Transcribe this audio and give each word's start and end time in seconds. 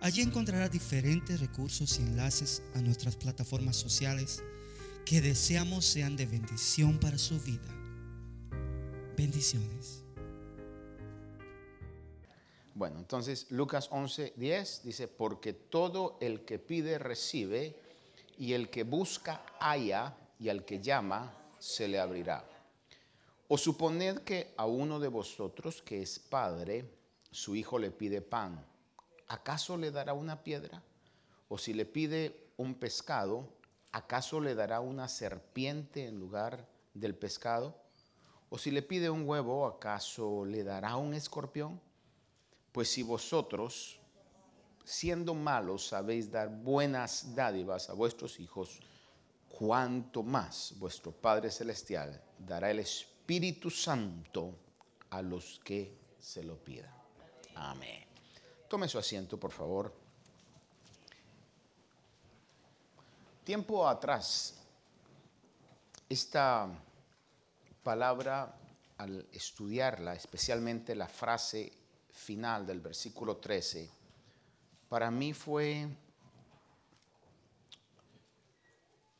Allí 0.00 0.20
encontrará 0.20 0.68
diferentes 0.68 1.40
recursos 1.40 1.98
y 1.98 2.02
enlaces 2.02 2.62
a 2.74 2.80
nuestras 2.80 3.16
plataformas 3.16 3.76
sociales 3.76 4.42
que 5.06 5.20
deseamos 5.20 5.86
sean 5.86 6.16
de 6.16 6.26
bendición 6.26 6.98
para 6.98 7.16
su 7.16 7.40
vida. 7.40 7.68
Bendiciones. 9.16 10.02
Bueno, 12.74 12.98
entonces 12.98 13.50
Lucas 13.50 13.88
11, 13.90 14.34
10 14.36 14.82
dice, 14.84 15.08
porque 15.08 15.54
todo 15.54 16.18
el 16.20 16.44
que 16.44 16.58
pide 16.58 16.98
recibe, 16.98 17.74
y 18.38 18.52
el 18.52 18.68
que 18.68 18.82
busca 18.84 19.46
halla, 19.58 20.14
y 20.38 20.50
al 20.50 20.66
que 20.66 20.82
llama 20.82 21.34
se 21.58 21.88
le 21.88 21.98
abrirá. 21.98 22.44
O 23.48 23.56
suponed 23.56 24.18
que 24.18 24.52
a 24.58 24.66
uno 24.66 25.00
de 25.00 25.08
vosotros 25.08 25.80
que 25.80 26.02
es 26.02 26.18
padre, 26.18 26.84
su 27.30 27.56
hijo 27.56 27.78
le 27.78 27.90
pide 27.90 28.20
pan 28.20 28.62
¿acaso 29.28 29.76
le 29.76 29.90
dará 29.90 30.12
una 30.12 30.42
piedra? 30.42 30.82
O 31.48 31.58
si 31.58 31.72
le 31.72 31.84
pide 31.84 32.50
un 32.56 32.74
pescado, 32.74 33.48
¿acaso 33.92 34.40
le 34.40 34.54
dará 34.54 34.80
una 34.80 35.08
serpiente 35.08 36.06
en 36.06 36.18
lugar 36.18 36.66
del 36.94 37.14
pescado? 37.14 37.76
O 38.48 38.58
si 38.58 38.70
le 38.70 38.82
pide 38.82 39.10
un 39.10 39.28
huevo, 39.28 39.66
¿acaso 39.66 40.44
le 40.44 40.62
dará 40.62 40.96
un 40.96 41.14
escorpión? 41.14 41.80
Pues 42.72 42.90
si 42.90 43.02
vosotros, 43.02 43.98
siendo 44.84 45.34
malos, 45.34 45.88
sabéis 45.88 46.30
dar 46.30 46.48
buenas 46.48 47.34
dádivas 47.34 47.90
a 47.90 47.94
vuestros 47.94 48.38
hijos, 48.38 48.80
cuánto 49.48 50.22
más 50.22 50.74
vuestro 50.78 51.12
Padre 51.12 51.50
Celestial 51.50 52.22
dará 52.38 52.70
el 52.70 52.80
Espíritu 52.80 53.70
Santo 53.70 54.54
a 55.10 55.22
los 55.22 55.60
que 55.64 55.96
se 56.18 56.42
lo 56.44 56.56
pidan. 56.62 56.94
Amén. 57.54 58.05
Tome 58.68 58.88
su 58.88 58.98
asiento, 58.98 59.38
por 59.38 59.52
favor. 59.52 59.92
Tiempo 63.44 63.86
atrás, 63.86 64.54
esta 66.08 66.68
palabra, 67.84 68.58
al 68.98 69.28
estudiarla, 69.30 70.14
especialmente 70.14 70.96
la 70.96 71.06
frase 71.06 71.72
final 72.10 72.66
del 72.66 72.80
versículo 72.80 73.36
13, 73.36 73.88
para 74.88 75.12
mí 75.12 75.32
fue, 75.32 75.86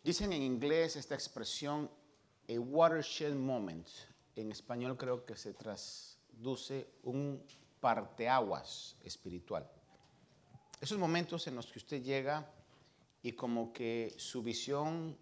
dicen 0.03 0.33
en 0.33 0.43
inglés 0.43 0.97
esta 0.97 1.15
expresión, 1.15 1.89
a 2.49 2.59
watershed 2.59 3.35
moment. 3.35 3.87
En 4.35 4.51
español 4.51 4.97
creo 4.97 5.25
que 5.25 5.37
se 5.37 5.55
traduce 5.55 6.89
un 7.05 7.41
parteaguas 7.81 8.97
espiritual. 9.05 9.71
Esos 10.81 10.99
momentos 10.99 11.47
en 11.47 11.57
los 11.57 11.67
que 11.67 11.79
usted 11.79 12.03
llega 12.03 12.51
y 13.23 13.33
como 13.33 13.73
que 13.73 14.15
su 14.19 14.43
visión 14.43 15.17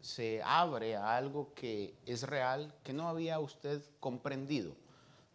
se 0.00 0.42
abre 0.42 0.96
a 0.96 1.16
algo 1.16 1.54
que 1.54 1.94
es 2.04 2.24
real, 2.24 2.74
que 2.82 2.92
no 2.92 3.08
había 3.08 3.38
usted 3.38 3.82
comprendido. 4.00 4.76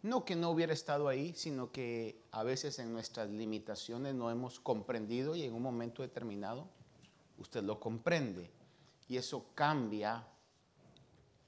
No 0.02 0.24
que 0.24 0.36
no 0.36 0.50
hubiera 0.50 0.72
estado 0.72 1.08
ahí, 1.08 1.34
sino 1.34 1.72
que 1.72 2.22
a 2.30 2.44
veces 2.44 2.78
en 2.78 2.92
nuestras 2.92 3.30
limitaciones 3.30 4.14
no 4.14 4.30
hemos 4.30 4.60
comprendido 4.60 5.34
y 5.34 5.42
en 5.42 5.54
un 5.54 5.62
momento 5.62 6.02
determinado 6.02 6.68
usted 7.38 7.64
lo 7.64 7.80
comprende 7.80 8.50
y 9.08 9.16
eso 9.16 9.46
cambia 9.54 10.24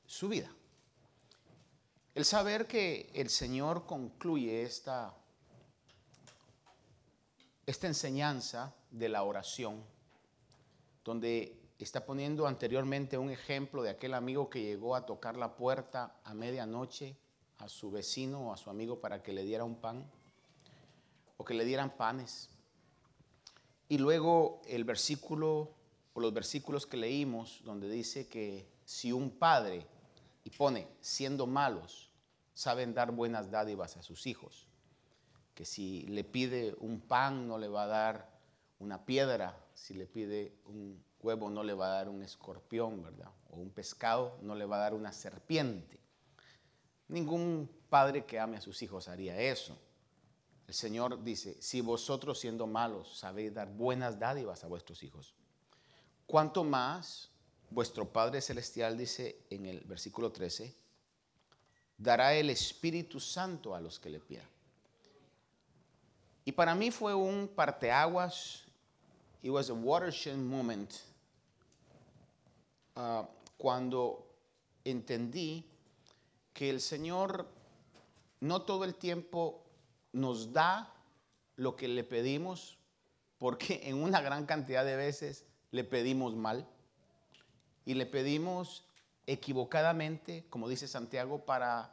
su 0.06 0.28
vida. 0.28 0.50
El 2.14 2.24
saber 2.24 2.66
que 2.66 3.08
el 3.14 3.30
Señor 3.30 3.86
concluye 3.86 4.62
esta, 4.62 5.14
esta 7.66 7.86
enseñanza 7.86 8.74
de 8.90 9.08
la 9.08 9.22
oración, 9.22 9.84
donde 11.04 11.56
está 11.78 12.04
poniendo 12.04 12.48
anteriormente 12.48 13.16
un 13.16 13.30
ejemplo 13.30 13.82
de 13.82 13.90
aquel 13.90 14.14
amigo 14.14 14.50
que 14.50 14.60
llegó 14.60 14.96
a 14.96 15.06
tocar 15.06 15.36
la 15.36 15.54
puerta 15.54 16.16
a 16.24 16.34
medianoche 16.34 17.16
a 17.58 17.68
su 17.68 17.92
vecino 17.92 18.48
o 18.48 18.52
a 18.52 18.56
su 18.56 18.70
amigo 18.70 19.00
para 19.00 19.22
que 19.22 19.32
le 19.32 19.44
diera 19.44 19.64
un 19.64 19.76
pan 19.76 20.04
o 21.36 21.44
que 21.44 21.54
le 21.54 21.64
dieran 21.64 21.96
panes. 21.96 22.50
Y 23.88 23.98
luego 23.98 24.62
el 24.66 24.84
versículo 24.84 25.74
o 26.12 26.20
los 26.20 26.34
versículos 26.34 26.86
que 26.86 26.96
leímos 26.96 27.60
donde 27.64 27.88
dice 27.88 28.26
que 28.26 28.66
si 28.84 29.12
un 29.12 29.30
padre 29.30 29.86
y 30.50 30.56
pone, 30.56 30.88
siendo 31.00 31.46
malos, 31.46 32.10
saben 32.54 32.94
dar 32.94 33.12
buenas 33.12 33.50
dádivas 33.50 33.96
a 33.96 34.02
sus 34.02 34.26
hijos. 34.26 34.66
Que 35.54 35.64
si 35.64 36.02
le 36.02 36.24
pide 36.24 36.74
un 36.80 37.00
pan 37.00 37.46
no 37.46 37.58
le 37.58 37.68
va 37.68 37.84
a 37.84 37.86
dar 37.86 38.40
una 38.78 39.04
piedra, 39.04 39.62
si 39.74 39.94
le 39.94 40.06
pide 40.06 40.56
un 40.64 41.02
huevo 41.22 41.50
no 41.50 41.62
le 41.62 41.74
va 41.74 41.86
a 41.86 41.94
dar 41.96 42.08
un 42.08 42.22
escorpión, 42.22 43.02
¿verdad? 43.02 43.30
O 43.50 43.56
un 43.56 43.70
pescado 43.70 44.38
no 44.42 44.54
le 44.54 44.64
va 44.64 44.76
a 44.76 44.80
dar 44.80 44.94
una 44.94 45.12
serpiente. 45.12 46.00
Ningún 47.08 47.70
padre 47.88 48.24
que 48.24 48.38
ame 48.38 48.56
a 48.56 48.60
sus 48.60 48.82
hijos 48.82 49.08
haría 49.08 49.38
eso. 49.38 49.78
El 50.66 50.74
Señor 50.74 51.22
dice, 51.22 51.60
si 51.60 51.80
vosotros 51.80 52.38
siendo 52.38 52.66
malos 52.66 53.18
sabéis 53.18 53.52
dar 53.52 53.68
buenas 53.68 54.18
dádivas 54.18 54.64
a 54.64 54.68
vuestros 54.68 55.02
hijos, 55.02 55.34
¿cuánto 56.26 56.62
más 56.62 57.30
vuestro 57.70 58.12
Padre 58.12 58.40
Celestial 58.40 58.98
dice 58.98 59.44
en 59.48 59.66
el 59.66 59.80
versículo 59.80 60.32
13, 60.32 60.74
dará 61.96 62.34
el 62.34 62.50
Espíritu 62.50 63.20
Santo 63.20 63.74
a 63.74 63.80
los 63.80 63.98
que 63.98 64.10
le 64.10 64.20
pidan. 64.20 64.48
Y 66.44 66.52
para 66.52 66.74
mí 66.74 66.90
fue 66.90 67.14
un 67.14 67.48
parteaguas, 67.48 68.64
it 69.42 69.50
was 69.50 69.70
a 69.70 69.74
watershed 69.74 70.36
moment, 70.36 70.92
uh, 72.96 73.24
cuando 73.56 74.26
entendí 74.84 75.64
que 76.52 76.70
el 76.70 76.80
Señor 76.80 77.46
no 78.40 78.62
todo 78.62 78.84
el 78.84 78.94
tiempo 78.94 79.62
nos 80.12 80.52
da 80.52 80.92
lo 81.56 81.76
que 81.76 81.86
le 81.86 82.02
pedimos, 82.02 82.78
porque 83.38 83.80
en 83.84 84.02
una 84.02 84.20
gran 84.20 84.46
cantidad 84.46 84.84
de 84.84 84.96
veces 84.96 85.44
le 85.70 85.84
pedimos 85.84 86.34
mal 86.34 86.66
y 87.90 87.94
le 87.94 88.06
pedimos 88.06 88.84
equivocadamente, 89.26 90.44
como 90.48 90.68
dice 90.68 90.86
Santiago, 90.86 91.44
para 91.44 91.90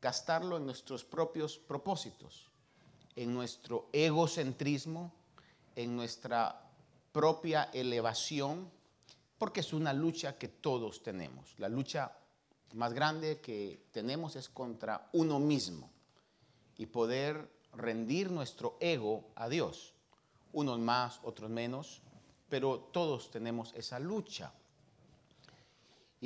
gastarlo 0.00 0.56
en 0.56 0.64
nuestros 0.64 1.04
propios 1.04 1.58
propósitos, 1.58 2.48
en 3.14 3.34
nuestro 3.34 3.90
egocentrismo, 3.92 5.12
en 5.76 5.96
nuestra 5.96 6.62
propia 7.12 7.64
elevación, 7.74 8.70
porque 9.36 9.60
es 9.60 9.74
una 9.74 9.92
lucha 9.92 10.38
que 10.38 10.48
todos 10.48 11.02
tenemos. 11.02 11.58
La 11.58 11.68
lucha 11.68 12.16
más 12.72 12.94
grande 12.94 13.42
que 13.42 13.84
tenemos 13.92 14.36
es 14.36 14.48
contra 14.48 15.10
uno 15.12 15.38
mismo 15.40 15.90
y 16.78 16.86
poder 16.86 17.50
rendir 17.74 18.30
nuestro 18.30 18.78
ego 18.80 19.28
a 19.34 19.50
Dios. 19.50 19.92
Unos 20.54 20.78
más, 20.78 21.20
otros 21.22 21.50
menos, 21.50 22.00
pero 22.48 22.78
todos 22.78 23.30
tenemos 23.30 23.74
esa 23.74 23.98
lucha. 23.98 24.50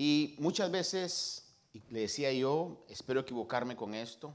Y 0.01 0.37
muchas 0.39 0.71
veces, 0.71 1.43
le 1.91 2.03
decía 2.03 2.33
yo, 2.33 2.85
espero 2.89 3.19
equivocarme 3.19 3.75
con 3.75 3.97
esto, 3.97 4.33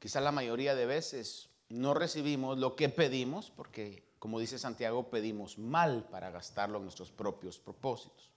quizá 0.00 0.20
la 0.20 0.32
mayoría 0.32 0.74
de 0.74 0.86
veces 0.86 1.50
no 1.68 1.94
recibimos 1.94 2.58
lo 2.58 2.74
que 2.74 2.88
pedimos 2.88 3.52
porque, 3.52 4.02
como 4.18 4.40
dice 4.40 4.58
Santiago, 4.58 5.08
pedimos 5.08 5.56
mal 5.56 6.08
para 6.10 6.32
gastarlo 6.32 6.78
en 6.78 6.82
nuestros 6.82 7.12
propios 7.12 7.60
propósitos. 7.60 8.32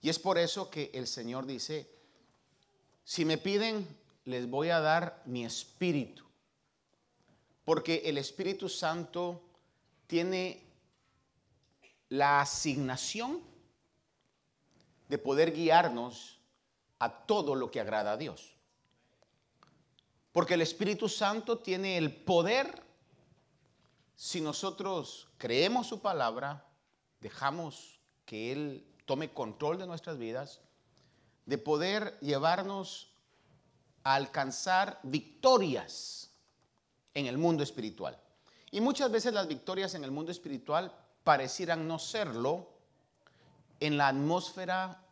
Y 0.00 0.10
es 0.10 0.20
por 0.20 0.38
eso 0.38 0.70
que 0.70 0.92
el 0.94 1.08
Señor 1.08 1.44
dice, 1.44 1.90
si 3.02 3.24
me 3.24 3.36
piden, 3.36 3.84
les 4.26 4.48
voy 4.48 4.68
a 4.68 4.78
dar 4.78 5.24
mi 5.26 5.44
espíritu. 5.44 6.22
Porque 7.64 8.02
el 8.04 8.16
Espíritu 8.16 8.68
Santo 8.68 9.42
tiene 10.06 10.62
la 12.10 12.42
asignación 12.42 13.47
de 15.08 15.18
poder 15.18 15.52
guiarnos 15.52 16.38
a 16.98 17.26
todo 17.26 17.54
lo 17.54 17.70
que 17.70 17.80
agrada 17.80 18.12
a 18.12 18.16
Dios. 18.16 18.54
Porque 20.32 20.54
el 20.54 20.62
Espíritu 20.62 21.08
Santo 21.08 21.58
tiene 21.58 21.96
el 21.96 22.14
poder 22.14 22.82
si 24.14 24.40
nosotros 24.40 25.28
creemos 25.38 25.86
su 25.86 26.00
palabra, 26.00 26.66
dejamos 27.20 28.00
que 28.24 28.50
Él 28.50 28.84
tome 29.04 29.32
control 29.32 29.78
de 29.78 29.86
nuestras 29.86 30.18
vidas, 30.18 30.60
de 31.46 31.56
poder 31.56 32.18
llevarnos 32.20 33.12
a 34.02 34.16
alcanzar 34.16 34.98
victorias 35.04 36.30
en 37.14 37.26
el 37.26 37.38
mundo 37.38 37.62
espiritual. 37.62 38.20
Y 38.70 38.80
muchas 38.80 39.10
veces 39.10 39.32
las 39.32 39.48
victorias 39.48 39.94
en 39.94 40.02
el 40.02 40.10
mundo 40.10 40.32
espiritual 40.32 40.92
parecieran 41.24 41.86
no 41.86 41.98
serlo 41.98 42.68
en 43.80 43.96
la 43.96 44.08
atmósfera 44.08 45.02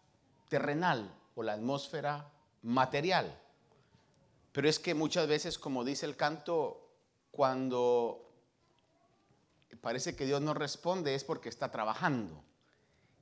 terrenal 0.48 1.10
o 1.34 1.42
la 1.42 1.54
atmósfera 1.54 2.30
material. 2.62 3.38
Pero 4.52 4.68
es 4.68 4.78
que 4.78 4.94
muchas 4.94 5.26
veces, 5.28 5.58
como 5.58 5.84
dice 5.84 6.06
el 6.06 6.16
canto, 6.16 6.88
cuando 7.30 8.26
parece 9.80 10.16
que 10.16 10.26
Dios 10.26 10.40
no 10.40 10.54
responde 10.54 11.14
es 11.14 11.24
porque 11.24 11.48
está 11.48 11.70
trabajando. 11.70 12.42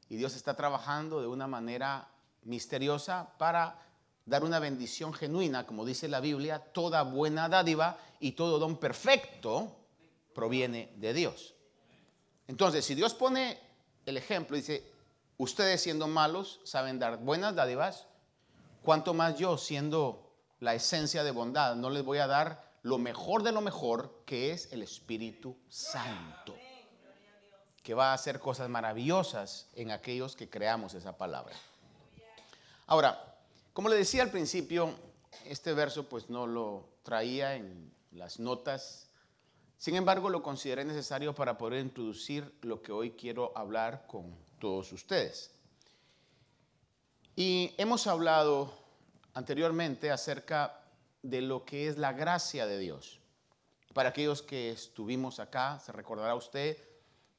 Y 0.09 0.17
Dios 0.17 0.35
está 0.37 0.55
trabajando 0.55 1.21
de 1.21 1.27
una 1.27 1.47
manera 1.47 2.09
misteriosa 2.45 3.37
para 3.39 3.81
dar 4.25 4.45
una 4.45 4.59
bendición 4.59 5.13
genuina, 5.13 5.67
como 5.67 5.85
dice 5.85 6.09
la 6.09 6.21
Biblia, 6.21 6.59
toda 6.59 7.03
buena 7.03 7.49
dádiva 7.49 7.99
y 8.21 8.33
todo 8.33 8.59
don 8.59 8.79
perfecto 8.79 9.77
proviene 10.35 10.93
de 10.97 11.13
Dios. 11.13 11.55
Entonces, 12.47 12.85
si 12.85 12.95
Dios 12.95 13.15
pone 13.15 13.59
el 14.07 14.17
ejemplo, 14.17 14.57
dice, 14.57 14.94
ustedes 15.39 15.83
siendo 15.83 16.09
malos 16.09 16.61
saben 16.65 16.99
dar 16.99 17.19
buenas 17.19 17.55
dádivas, 17.55 18.07
cuanto 18.83 19.15
más 19.15 19.39
yo 19.39 19.59
siendo 19.59 20.33
la 20.61 20.75
esencia 20.75 21.25
de 21.25 21.31
bondad, 21.31 21.77
no 21.77 21.91
les 21.91 22.05
voy 22.05 22.19
a 22.19 22.27
dar 22.27 22.75
lo 22.83 22.99
mejor 22.99 23.43
de 23.43 23.53
lo 23.53 23.61
mejor, 23.61 24.23
que 24.27 24.53
es 24.53 24.73
el 24.73 24.83
Espíritu 24.83 25.57
Santo, 25.69 26.55
que 27.83 27.95
va 27.95 28.11
a 28.11 28.15
hacer 28.15 28.39
cosas 28.39 28.69
maravillosas 28.69 29.69
en 29.75 29.91
aquellos 29.91 30.37
que 30.37 30.51
creamos 30.51 30.95
esa 30.95 31.17
palabra. 31.17 31.55
Ahora, 32.87 33.37
como 33.73 33.89
le 33.89 33.97
decía 33.97 34.23
al 34.23 34.31
principio, 34.31 34.95
este 35.47 35.73
verso 35.73 36.09
pues 36.09 36.29
no 36.29 36.47
lo 36.47 36.89
traía 37.03 37.57
en 37.57 37.93
las 38.13 38.39
notas, 38.39 39.09
sin 39.79 39.97
embargo 39.97 40.29
lo 40.29 40.43
consideré 40.43 40.85
necesario 40.85 41.35
para 41.35 41.59
poder 41.59 41.81
introducir 41.81 42.55
lo 42.63 42.83
que 42.83 42.93
hoy 42.93 43.13
quiero 43.13 43.53
hablar 43.57 44.07
con 44.07 44.37
todos 44.65 44.95
ustedes. 44.95 45.51
Y 47.37 47.75
hemos 47.77 48.07
hablado 48.07 48.73
anteriormente 49.35 50.11
acerca 50.11 50.81
de 51.23 51.43
lo 51.43 51.67
que 51.67 51.87
es 51.87 51.99
la 51.99 52.15
gracia 52.15 52.65
de 52.65 52.79
Dios. 52.79 53.21
Para 53.93 54.09
aquellos 54.09 54.41
que 54.41 54.71
estuvimos 54.71 55.39
acá, 55.39 55.81
se 55.81 55.93
recordará 55.93 56.35
usted 56.35 56.79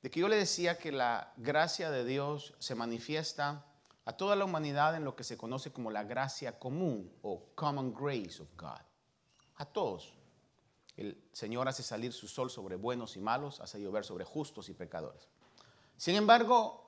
de 0.04 0.12
que 0.12 0.20
yo 0.20 0.28
le 0.28 0.36
decía 0.36 0.78
que 0.78 0.92
la 0.92 1.34
gracia 1.38 1.90
de 1.90 2.06
Dios 2.06 2.54
se 2.60 2.76
manifiesta 2.76 3.66
a 4.06 4.14
toda 4.14 4.36
la 4.36 4.46
humanidad 4.46 4.96
en 4.96 5.04
lo 5.04 5.16
que 5.16 5.24
se 5.24 5.36
conoce 5.36 5.72
como 5.72 5.90
la 5.90 6.04
gracia 6.04 6.60
común 6.60 7.12
o 7.24 7.44
common 7.56 7.92
grace 7.92 8.40
of 8.40 8.50
God. 8.56 8.86
A 9.56 9.66
todos. 9.66 10.14
El 10.96 11.28
Señor 11.34 11.68
hace 11.68 11.82
salir 11.82 12.14
su 12.14 12.28
sol 12.28 12.52
sobre 12.52 12.76
buenos 12.76 13.18
y 13.18 13.20
malos, 13.20 13.62
hace 13.62 13.82
llover 13.82 14.06
sobre 14.06 14.26
justos 14.26 14.70
y 14.70 14.76
pecadores. 14.76 15.28
Sin 15.98 16.14
embargo, 16.14 16.85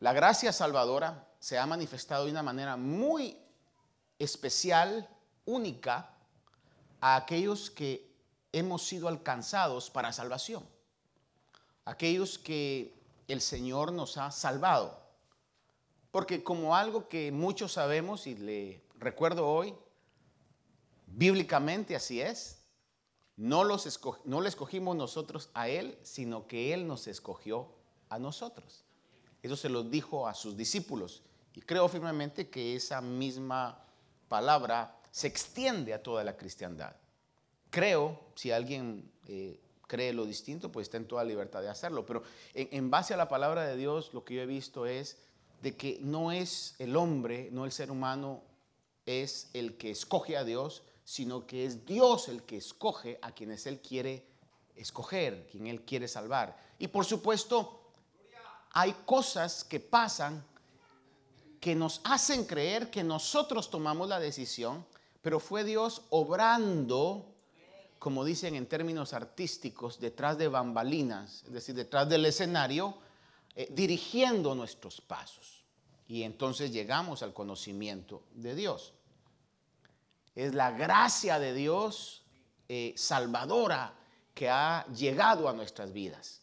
la 0.00 0.12
gracia 0.12 0.52
salvadora 0.52 1.28
se 1.40 1.58
ha 1.58 1.66
manifestado 1.66 2.24
de 2.24 2.30
una 2.30 2.42
manera 2.42 2.76
muy 2.76 3.36
especial, 4.18 5.08
única, 5.44 6.14
a 7.00 7.16
aquellos 7.16 7.70
que 7.70 8.08
hemos 8.52 8.86
sido 8.86 9.08
alcanzados 9.08 9.90
para 9.90 10.12
salvación, 10.12 10.68
aquellos 11.84 12.38
que 12.38 12.94
el 13.28 13.40
Señor 13.40 13.92
nos 13.92 14.16
ha 14.16 14.30
salvado. 14.30 15.06
Porque 16.10 16.42
como 16.42 16.74
algo 16.74 17.08
que 17.08 17.30
muchos 17.30 17.72
sabemos 17.72 18.26
y 18.26 18.34
le 18.34 18.82
recuerdo 18.98 19.46
hoy, 19.46 19.74
bíblicamente 21.06 21.94
así 21.94 22.20
es, 22.20 22.64
no, 23.36 23.62
los 23.62 24.00
no 24.24 24.40
le 24.40 24.48
escogimos 24.48 24.96
nosotros 24.96 25.50
a 25.54 25.68
Él, 25.68 25.98
sino 26.02 26.48
que 26.48 26.74
Él 26.74 26.86
nos 26.86 27.06
escogió 27.06 27.72
a 28.08 28.18
nosotros. 28.18 28.84
Eso 29.42 29.56
se 29.56 29.68
lo 29.68 29.82
dijo 29.82 30.26
a 30.26 30.34
sus 30.34 30.56
discípulos. 30.56 31.22
Y 31.54 31.60
creo 31.60 31.88
firmemente 31.88 32.48
que 32.48 32.76
esa 32.76 33.00
misma 33.00 33.84
palabra 34.28 34.98
se 35.10 35.26
extiende 35.26 35.94
a 35.94 36.02
toda 36.02 36.22
la 36.24 36.36
cristiandad. 36.36 36.94
Creo, 37.70 38.18
si 38.34 38.50
alguien 38.50 39.10
eh, 39.26 39.60
cree 39.88 40.12
lo 40.12 40.26
distinto, 40.26 40.70
pues 40.70 40.86
está 40.86 40.98
en 40.98 41.08
toda 41.08 41.24
libertad 41.24 41.62
de 41.62 41.68
hacerlo. 41.68 42.06
Pero 42.06 42.22
en, 42.54 42.90
base 42.90 43.14
a 43.14 43.16
la 43.16 43.28
palabra 43.28 43.66
de 43.66 43.76
Dios, 43.76 44.12
lo 44.12 44.24
que 44.24 44.34
yo 44.34 44.42
he 44.42 44.46
visto 44.46 44.86
es 44.86 45.16
de 45.62 45.76
que 45.76 45.98
no 46.00 46.30
es 46.30 46.76
el 46.78 46.94
hombre, 46.96 47.48
no 47.50 47.64
el 47.64 47.72
ser 47.72 47.90
humano, 47.90 48.42
es 49.06 49.50
el 49.54 49.76
que 49.76 49.90
escoge 49.90 50.36
a 50.36 50.44
Dios, 50.44 50.82
sino 51.04 51.46
que 51.46 51.64
es 51.64 51.86
Dios 51.86 52.28
el 52.28 52.42
que 52.42 52.58
escoge 52.58 53.18
a 53.22 53.32
quienes 53.32 53.66
Él 53.66 53.80
quiere 53.80 54.24
escoger, 54.76 55.48
quien 55.50 55.66
Él 55.66 55.82
quiere 55.82 56.06
salvar. 56.06 56.56
Y 56.78 56.88
por 56.88 57.04
supuesto, 57.04 57.77
hay 58.72 58.94
cosas 59.04 59.64
que 59.64 59.80
pasan 59.80 60.44
que 61.60 61.74
nos 61.74 62.00
hacen 62.04 62.44
creer 62.44 62.90
que 62.90 63.02
nosotros 63.02 63.70
tomamos 63.70 64.08
la 64.08 64.20
decisión, 64.20 64.86
pero 65.22 65.40
fue 65.40 65.64
Dios 65.64 66.02
obrando, 66.10 67.26
como 67.98 68.24
dicen 68.24 68.54
en 68.54 68.66
términos 68.66 69.12
artísticos, 69.12 69.98
detrás 69.98 70.38
de 70.38 70.48
bambalinas, 70.48 71.42
es 71.46 71.52
decir, 71.52 71.74
detrás 71.74 72.08
del 72.08 72.24
escenario, 72.26 72.96
eh, 73.56 73.68
dirigiendo 73.72 74.54
nuestros 74.54 75.00
pasos. 75.00 75.64
Y 76.06 76.22
entonces 76.22 76.72
llegamos 76.72 77.22
al 77.22 77.34
conocimiento 77.34 78.22
de 78.32 78.54
Dios. 78.54 78.94
Es 80.34 80.54
la 80.54 80.70
gracia 80.70 81.38
de 81.40 81.52
Dios 81.52 82.22
eh, 82.68 82.94
salvadora 82.96 83.94
que 84.32 84.48
ha 84.48 84.86
llegado 84.94 85.48
a 85.48 85.52
nuestras 85.52 85.92
vidas. 85.92 86.40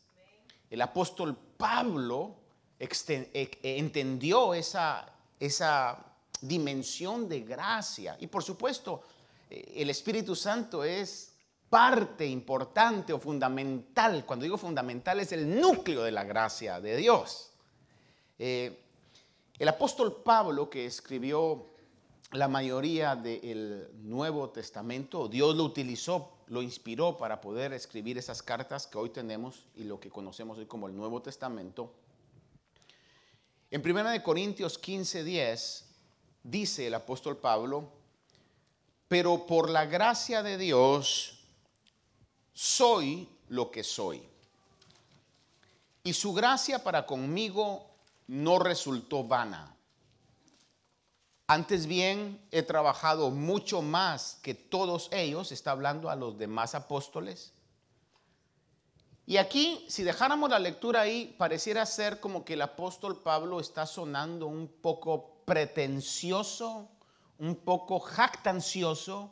El 0.76 0.82
apóstol 0.82 1.38
Pablo 1.56 2.36
e, 2.78 3.50
entendió 3.64 4.54
esa, 4.54 5.10
esa 5.40 6.06
dimensión 6.42 7.30
de 7.30 7.40
gracia. 7.40 8.18
Y 8.20 8.28
por 8.28 8.44
supuesto, 8.44 9.02
eh, 9.50 9.72
el 9.78 9.90
Espíritu 9.90 10.36
Santo 10.36 10.84
es 10.84 11.32
parte 11.70 12.28
importante 12.28 13.14
o 13.14 13.20
fundamental. 13.20 14.26
Cuando 14.26 14.44
digo 14.44 14.58
fundamental 14.58 15.22
es 15.22 15.32
el 15.32 15.62
núcleo 15.62 16.04
de 16.04 16.12
la 16.12 16.26
gracia 16.26 16.82
de 16.82 16.98
Dios. 16.98 17.52
Eh, 18.38 18.78
el 19.58 19.68
apóstol 19.70 20.24
Pablo, 20.26 20.70
que 20.70 20.86
escribió 20.86 21.68
la 22.36 22.48
mayoría 22.48 23.16
del 23.16 23.90
Nuevo 24.04 24.50
Testamento, 24.50 25.28
Dios 25.28 25.56
lo 25.56 25.64
utilizó, 25.64 26.32
lo 26.48 26.62
inspiró 26.62 27.18
para 27.18 27.42
poder 27.42 27.74
escribir 27.74 28.18
esas 28.18 28.44
cartas 28.44 28.88
que 28.88 28.98
hoy 28.98 29.10
tenemos 29.10 29.66
y 29.76 29.84
lo 29.84 30.00
que 30.00 30.10
conocemos 30.10 30.58
hoy 30.58 30.66
como 30.66 30.88
el 30.88 30.96
Nuevo 30.96 31.22
Testamento. 31.22 31.94
En 33.72 33.82
1 33.82 34.24
Corintios 34.24 34.78
15, 34.78 35.24
10 35.24 35.86
dice 36.44 36.88
el 36.88 36.94
apóstol 36.94 37.38
Pablo, 37.38 37.90
pero 39.08 39.46
por 39.46 39.70
la 39.70 39.86
gracia 39.86 40.44
de 40.44 40.58
Dios 40.58 41.40
soy 42.54 43.28
lo 43.50 43.72
que 43.72 43.84
soy. 43.84 44.24
Y 46.04 46.14
su 46.14 46.34
gracia 46.34 46.84
para 46.84 47.06
conmigo 47.06 47.88
no 48.28 48.60
resultó 48.60 49.24
vana. 49.24 49.75
Antes 51.48 51.86
bien, 51.86 52.44
he 52.52 52.64
trabajado 52.64 53.30
mucho 53.30 53.82
más 53.82 54.40
que 54.42 54.56
todos 54.56 55.10
ellos, 55.12 55.52
está 55.52 55.72
hablando 55.72 56.10
a 56.10 56.16
los 56.16 56.38
demás 56.38 56.74
apóstoles, 56.74 57.54
y 59.28 59.38
aquí, 59.38 59.84
si 59.90 60.04
dejáramos 60.04 60.52
la 60.52 60.60
lectura 60.60 61.02
ahí, 61.02 61.36
pareciera 61.38 61.86
ser 61.88 62.20
como 62.20 62.46
que 62.46 62.54
el 62.54 62.62
apóstol 62.62 63.24
Pablo 63.24 63.60
está 63.60 63.88
sonando 63.88 64.46
un 64.46 64.68
poco 64.68 65.42
pretencioso, 65.46 66.90
un 67.40 67.56
poco 67.56 68.00
jactancioso, 68.00 69.32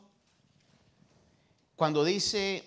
cuando 1.76 2.04
dice, 2.04 2.64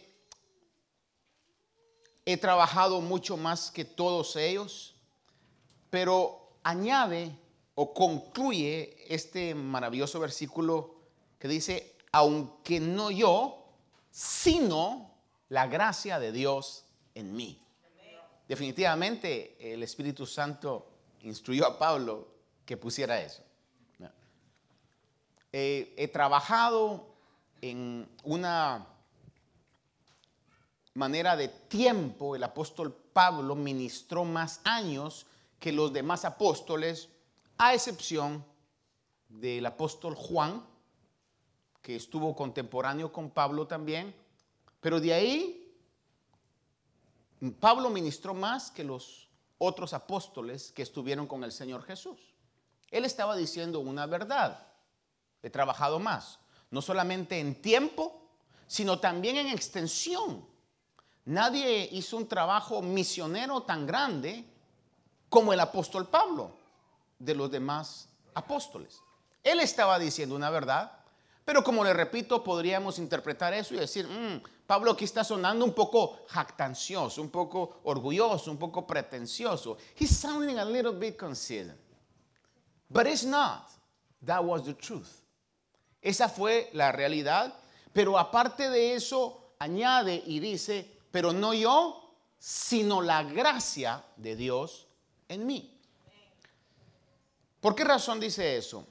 he 2.26 2.38
trabajado 2.38 3.02
mucho 3.02 3.36
más 3.36 3.72
que 3.72 3.84
todos 3.84 4.38
ellos, 4.38 4.96
pero 5.90 6.54
añade 6.64 7.38
o 7.80 7.94
concluye 7.94 8.98
este 9.08 9.54
maravilloso 9.54 10.20
versículo 10.20 10.96
que 11.38 11.48
dice, 11.48 11.96
aunque 12.12 12.80
no 12.80 13.12
yo, 13.12 13.68
sino 14.10 15.12
la 15.50 15.68
gracia 15.68 16.18
de 16.20 16.32
Dios 16.32 16.86
en 17.14 17.36
mí. 17.36 17.62
Definitivamente 18.48 19.74
el 19.74 19.84
Espíritu 19.84 20.26
Santo 20.26 20.88
instruyó 21.22 21.68
a 21.68 21.78
Pablo 21.78 22.28
que 22.66 22.78
pusiera 22.78 23.22
eso. 23.22 23.44
he 25.52 26.10
trabajado 26.12 27.14
en 27.62 28.10
una 28.24 28.88
manera 30.96 31.36
de 31.36 31.48
tiempo, 31.48 32.36
el 32.36 32.44
apóstol 32.44 32.92
Pablo 33.14 33.54
ministró 33.54 34.26
más 34.26 34.62
años 34.64 35.28
que 35.60 35.72
los 35.72 35.94
demás 35.94 36.26
apóstoles, 36.26 37.10
a 37.58 37.74
excepción 37.74 38.46
del 39.30 39.66
apóstol 39.66 40.16
Juan, 40.16 40.66
que 41.82 41.96
estuvo 41.96 42.36
contemporáneo 42.36 43.12
con 43.12 43.30
Pablo 43.30 43.68
también, 43.68 44.16
pero 44.80 45.00
de 45.00 45.14
ahí 45.14 45.74
Pablo 47.60 47.90
ministró 47.90 48.34
más 48.34 48.72
que 48.72 48.84
los 48.84 49.30
otros 49.58 49.94
apóstoles 49.94 50.72
que 50.72 50.84
estuvieron 50.84 51.28
con 51.28 51.44
el 51.44 51.52
Señor 51.52 51.84
Jesús. 51.84 52.20
Él 52.92 53.06
estaba 53.06 53.36
diciendo 53.36 53.80
una 53.80 54.06
verdad. 54.06 54.68
He 55.42 55.50
trabajado 55.50 56.00
más, 56.00 56.40
no 56.72 56.82
solamente 56.82 57.40
en 57.40 57.62
tiempo, 57.62 58.30
sino 58.68 59.00
también 59.00 59.38
en 59.38 59.48
extensión. 59.48 60.46
Nadie 61.26 61.90
hizo 61.92 62.18
un 62.18 62.28
trabajo 62.28 62.82
misionero 62.82 63.64
tan 63.64 63.86
grande 63.86 64.46
como 65.30 65.54
el 65.54 65.60
apóstol 65.60 66.08
Pablo 66.08 66.57
de 67.20 67.36
los 67.36 67.52
demás 67.52 68.10
apóstoles. 68.34 69.02
Él 69.44 69.60
estaba 69.60 69.98
diciendo 70.00 70.36
una 70.36 70.50
verdad, 70.50 70.92
pero 71.46 71.64
como 71.64 71.84
le 71.84 71.94
repito, 71.94 72.44
podríamos 72.44 73.00
interpretar 73.00 73.54
eso 73.54 73.74
y 73.74 73.78
decir, 73.78 74.06
mm, 74.06 74.42
Pablo 74.68 74.92
aquí 74.92 75.06
está 75.06 75.24
sonando 75.24 75.64
un 75.64 75.74
poco 75.74 76.26
jactancioso, 76.28 77.22
un 77.22 77.30
poco 77.30 77.80
orgulloso, 77.84 78.52
un 78.52 78.58
poco 78.58 78.86
pretencioso. 78.86 79.78
He's 79.98 80.16
sounding 80.16 80.58
a 80.58 80.66
little 80.66 80.92
bit 80.92 81.18
conceited. 81.18 81.78
But 82.90 83.08
it's 83.08 83.24
not. 83.24 83.70
That 84.26 84.44
was 84.44 84.66
the 84.66 84.74
truth. 84.74 85.24
Esa 86.02 86.28
fue 86.28 86.70
la 86.74 86.92
realidad. 86.92 87.54
Pero 87.94 88.20
aparte 88.20 88.70
de 88.70 88.96
eso, 88.96 89.54
añade 89.60 90.22
y 90.26 90.40
dice, 90.40 91.00
pero 91.12 91.32
no 91.32 91.54
yo, 91.54 92.14
sino 92.38 93.02
la 93.02 93.24
gracia 93.24 94.04
de 94.18 94.36
Dios 94.36 94.88
en 95.30 95.46
mí. 95.46 95.77
¿Por 97.68 97.76
qué 97.76 97.84
razón 97.84 98.22
dice 98.22 98.56
eso? 98.56 98.88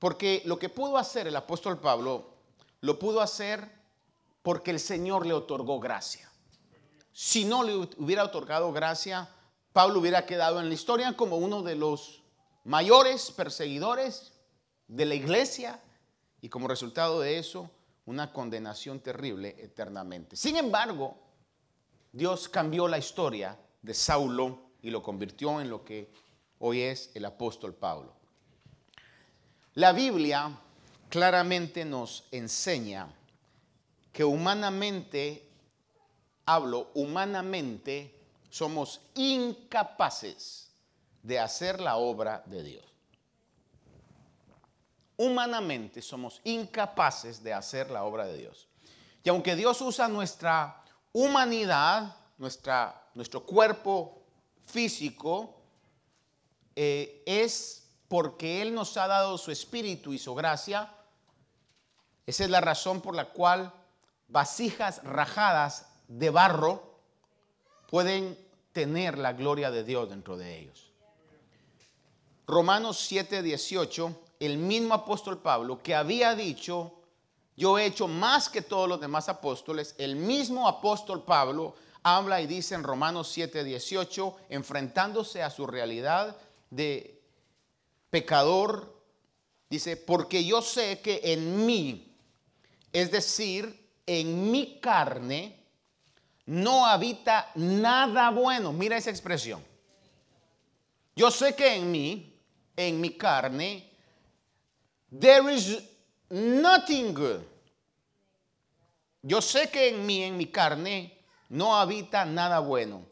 Porque 0.00 0.42
lo 0.44 0.58
que 0.58 0.68
pudo 0.68 0.98
hacer 0.98 1.28
el 1.28 1.36
apóstol 1.36 1.78
Pablo, 1.78 2.34
lo 2.80 2.98
pudo 2.98 3.20
hacer 3.20 3.70
porque 4.42 4.72
el 4.72 4.80
Señor 4.80 5.24
le 5.24 5.34
otorgó 5.34 5.78
gracia. 5.78 6.28
Si 7.12 7.44
no 7.44 7.62
le 7.62 7.76
hubiera 7.76 8.24
otorgado 8.24 8.72
gracia, 8.72 9.28
Pablo 9.72 10.00
hubiera 10.00 10.26
quedado 10.26 10.58
en 10.58 10.66
la 10.66 10.74
historia 10.74 11.16
como 11.16 11.36
uno 11.36 11.62
de 11.62 11.76
los 11.76 12.24
mayores 12.64 13.30
perseguidores 13.30 14.32
de 14.88 15.06
la 15.06 15.14
iglesia 15.14 15.80
y 16.40 16.48
como 16.48 16.66
resultado 16.66 17.20
de 17.20 17.38
eso, 17.38 17.70
una 18.04 18.32
condenación 18.32 18.98
terrible 18.98 19.54
eternamente. 19.60 20.34
Sin 20.34 20.56
embargo, 20.56 21.16
Dios 22.10 22.48
cambió 22.48 22.88
la 22.88 22.98
historia 22.98 23.56
de 23.80 23.94
Saulo 23.94 24.58
y 24.82 24.90
lo 24.90 25.04
convirtió 25.04 25.60
en 25.60 25.70
lo 25.70 25.84
que 25.84 26.10
hoy 26.60 26.82
es 26.82 27.10
el 27.14 27.24
apóstol 27.24 27.74
Pablo. 27.74 28.14
La 29.74 29.92
Biblia 29.92 30.56
claramente 31.08 31.84
nos 31.84 32.24
enseña 32.30 33.08
que 34.12 34.24
humanamente, 34.24 35.48
hablo, 36.46 36.90
humanamente 36.94 38.14
somos 38.48 39.00
incapaces 39.14 40.70
de 41.22 41.38
hacer 41.38 41.80
la 41.80 41.96
obra 41.96 42.42
de 42.46 42.62
Dios. 42.62 42.84
Humanamente 45.16 46.02
somos 46.02 46.40
incapaces 46.44 47.42
de 47.42 47.52
hacer 47.52 47.90
la 47.90 48.04
obra 48.04 48.26
de 48.26 48.38
Dios. 48.38 48.68
Y 49.22 49.28
aunque 49.28 49.54
Dios 49.54 49.80
usa 49.82 50.08
nuestra 50.08 50.82
humanidad, 51.12 52.16
nuestra, 52.38 53.08
nuestro 53.14 53.44
cuerpo 53.44 54.22
físico, 54.64 55.59
eh, 56.82 57.22
es 57.26 57.90
porque 58.08 58.62
Él 58.62 58.72
nos 58.72 58.96
ha 58.96 59.06
dado 59.06 59.36
su 59.36 59.50
espíritu 59.50 60.14
y 60.14 60.18
su 60.18 60.34
gracia. 60.34 60.90
Esa 62.24 62.44
es 62.44 62.48
la 62.48 62.62
razón 62.62 63.02
por 63.02 63.14
la 63.14 63.26
cual 63.26 63.70
vasijas 64.28 65.04
rajadas 65.04 65.90
de 66.08 66.30
barro 66.30 66.82
pueden 67.90 68.34
tener 68.72 69.18
la 69.18 69.34
gloria 69.34 69.70
de 69.70 69.84
Dios 69.84 70.08
dentro 70.08 70.38
de 70.38 70.58
ellos. 70.58 70.90
Romanos 72.46 72.98
7, 72.98 73.42
18, 73.42 74.18
el 74.40 74.56
mismo 74.56 74.94
apóstol 74.94 75.36
Pablo 75.36 75.82
que 75.82 75.94
había 75.94 76.34
dicho, 76.34 76.94
yo 77.58 77.78
he 77.78 77.84
hecho 77.84 78.08
más 78.08 78.48
que 78.48 78.62
todos 78.62 78.88
los 78.88 79.02
demás 79.02 79.28
apóstoles, 79.28 79.94
el 79.98 80.16
mismo 80.16 80.66
apóstol 80.66 81.24
Pablo 81.24 81.74
habla 82.02 82.40
y 82.40 82.46
dice 82.46 82.74
en 82.74 82.84
Romanos 82.84 83.28
7, 83.32 83.64
18, 83.64 84.36
enfrentándose 84.48 85.42
a 85.42 85.50
su 85.50 85.66
realidad 85.66 86.38
de 86.70 87.20
pecador, 88.08 88.96
dice, 89.68 89.96
porque 89.96 90.44
yo 90.44 90.62
sé 90.62 91.00
que 91.00 91.20
en 91.24 91.66
mí, 91.66 92.16
es 92.92 93.10
decir, 93.10 93.88
en 94.06 94.50
mi 94.50 94.80
carne, 94.80 95.60
no 96.46 96.86
habita 96.86 97.50
nada 97.54 98.30
bueno. 98.30 98.72
Mira 98.72 98.96
esa 98.96 99.10
expresión. 99.10 99.64
Yo 101.14 101.30
sé 101.30 101.54
que 101.54 101.76
en 101.76 101.90
mí, 101.90 102.40
en 102.76 103.00
mi 103.00 103.10
carne, 103.10 103.88
there 105.16 105.54
is 105.54 105.78
nothing 106.28 107.14
good. 107.14 107.42
Yo 109.22 109.42
sé 109.42 109.68
que 109.70 109.88
en 109.88 110.06
mí, 110.06 110.22
en 110.22 110.36
mi 110.36 110.46
carne, 110.46 111.18
no 111.50 111.76
habita 111.76 112.24
nada 112.24 112.58
bueno. 112.60 113.04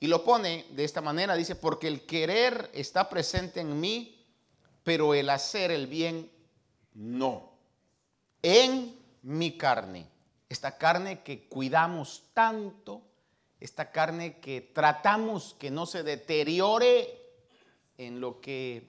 Y 0.00 0.06
lo 0.06 0.24
pone 0.24 0.66
de 0.70 0.84
esta 0.84 1.00
manera, 1.00 1.34
dice, 1.34 1.56
porque 1.56 1.88
el 1.88 2.06
querer 2.06 2.70
está 2.72 3.08
presente 3.08 3.60
en 3.60 3.80
mí, 3.80 4.24
pero 4.84 5.14
el 5.14 5.28
hacer 5.28 5.70
el 5.70 5.86
bien 5.86 6.30
no. 6.94 7.52
En 8.42 8.96
mi 9.22 9.58
carne, 9.58 10.08
esta 10.48 10.78
carne 10.78 11.22
que 11.22 11.48
cuidamos 11.48 12.24
tanto, 12.32 13.02
esta 13.58 13.90
carne 13.90 14.38
que 14.38 14.60
tratamos 14.60 15.56
que 15.58 15.70
no 15.70 15.84
se 15.84 16.04
deteriore 16.04 17.18
en 17.96 18.20
lo 18.20 18.40
que 18.40 18.88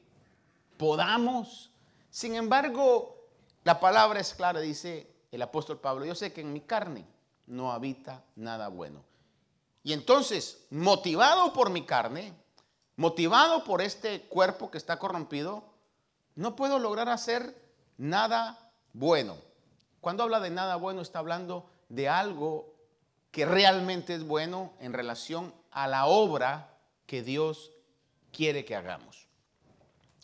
podamos. 0.78 1.72
Sin 2.12 2.36
embargo, 2.36 3.28
la 3.64 3.80
palabra 3.80 4.20
es 4.20 4.34
clara, 4.34 4.60
dice 4.60 5.08
el 5.32 5.42
apóstol 5.42 5.80
Pablo, 5.80 6.06
yo 6.06 6.16
sé 6.16 6.32
que 6.32 6.42
en 6.42 6.54
mi 6.54 6.62
carne 6.62 7.06
no 7.48 7.72
habita 7.72 8.24
nada 8.36 8.68
bueno. 8.68 9.04
Y 9.90 9.94
entonces, 9.94 10.68
motivado 10.70 11.52
por 11.52 11.72
mi 11.72 11.84
carne, 11.84 12.32
motivado 12.96 13.64
por 13.64 13.82
este 13.82 14.22
cuerpo 14.22 14.70
que 14.70 14.78
está 14.78 15.00
corrompido, 15.00 15.64
no 16.36 16.56
puedo 16.56 16.78
lograr 16.78 17.10
hacer 17.10 17.60
nada 17.98 18.72
bueno. 18.94 19.36
Cuando 20.00 20.22
habla 20.22 20.42
de 20.42 20.52
nada 20.52 20.76
bueno 20.76 21.02
está 21.02 21.18
hablando 21.18 21.68
de 21.90 22.08
algo 22.08 22.72
que 23.32 23.48
realmente 23.48 24.14
es 24.14 24.24
bueno 24.24 24.74
en 24.80 24.94
relación 24.94 25.56
a 25.72 25.88
la 25.88 26.06
obra 26.06 26.78
que 27.08 27.24
Dios 27.24 27.72
quiere 28.32 28.66
que 28.66 28.76
hagamos. 28.76 29.26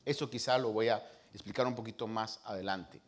Eso 0.06 0.30
quizá 0.30 0.60
lo 0.60 0.74
voy 0.74 0.90
a 0.90 1.04
explicar 1.34 1.66
un 1.66 1.74
poquito 1.74 2.06
más 2.06 2.40
adelante. 2.44 3.02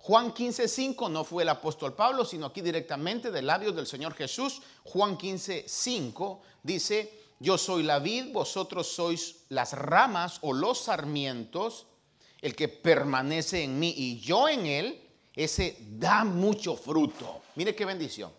Juan 0.00 0.32
15:5 0.32 1.10
no 1.10 1.24
fue 1.24 1.42
el 1.42 1.50
apóstol 1.50 1.94
Pablo, 1.94 2.24
sino 2.24 2.46
aquí 2.46 2.62
directamente 2.62 3.30
de 3.30 3.42
labios 3.42 3.76
del 3.76 3.86
Señor 3.86 4.14
Jesús. 4.14 4.62
Juan 4.84 5.18
15:5 5.18 6.40
dice, 6.62 7.20
yo 7.38 7.58
soy 7.58 7.82
la 7.82 7.98
vid, 7.98 8.32
vosotros 8.32 8.86
sois 8.88 9.44
las 9.50 9.74
ramas 9.74 10.38
o 10.42 10.52
los 10.52 10.78
sarmientos 10.78 11.86
el 12.40 12.56
que 12.56 12.68
permanece 12.68 13.62
en 13.62 13.78
mí 13.78 13.92
y 13.96 14.20
yo 14.20 14.48
en 14.48 14.64
él, 14.64 15.08
ese 15.34 15.76
da 15.80 16.24
mucho 16.24 16.76
fruto. 16.76 17.42
Mire 17.54 17.74
qué 17.74 17.84
bendición. 17.84 18.32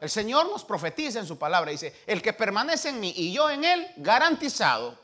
El 0.00 0.10
Señor 0.10 0.50
nos 0.50 0.64
profetiza 0.64 1.20
en 1.20 1.26
su 1.26 1.38
palabra, 1.38 1.70
dice, 1.70 1.94
el 2.06 2.20
que 2.20 2.34
permanece 2.34 2.90
en 2.90 3.00
mí 3.00 3.14
y 3.16 3.32
yo 3.32 3.48
en 3.48 3.64
él, 3.64 3.86
garantizado, 3.96 4.98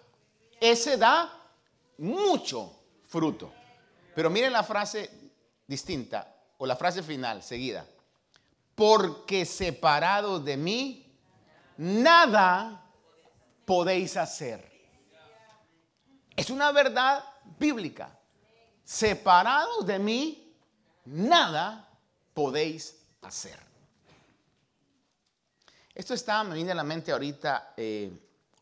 ese 0.60 0.98
da 0.98 1.32
mucho 1.96 2.70
fruto. 3.06 3.50
Pero 4.14 4.28
miren 4.28 4.52
la 4.52 4.62
frase 4.62 5.19
distinta 5.70 6.34
o 6.58 6.66
la 6.66 6.74
frase 6.74 7.02
final 7.02 7.42
seguida. 7.42 7.86
Porque 8.74 9.46
separados 9.46 10.44
de 10.44 10.56
mí, 10.56 11.16
nada 11.76 12.84
podéis 13.64 14.16
hacer. 14.16 14.68
Es 16.34 16.50
una 16.50 16.72
verdad 16.72 17.22
bíblica. 17.58 18.18
Separados 18.82 19.86
de 19.86 19.98
mí, 19.98 20.56
nada 21.04 21.88
podéis 22.34 22.96
hacer. 23.22 23.58
Esto 25.94 26.14
está, 26.14 26.42
me 26.42 26.54
viene 26.54 26.72
a 26.72 26.74
la 26.74 26.82
mente 26.82 27.12
ahorita 27.12 27.74
eh, 27.76 28.10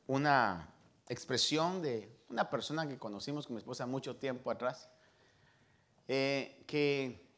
una 0.08 0.68
expresión 1.08 1.80
de 1.80 2.18
una 2.28 2.50
persona 2.50 2.86
que 2.86 2.98
conocimos 2.98 3.46
con 3.46 3.54
mi 3.54 3.60
esposa 3.60 3.86
mucho 3.86 4.16
tiempo 4.16 4.50
atrás, 4.50 4.88
eh, 6.08 6.64
que 6.66 7.28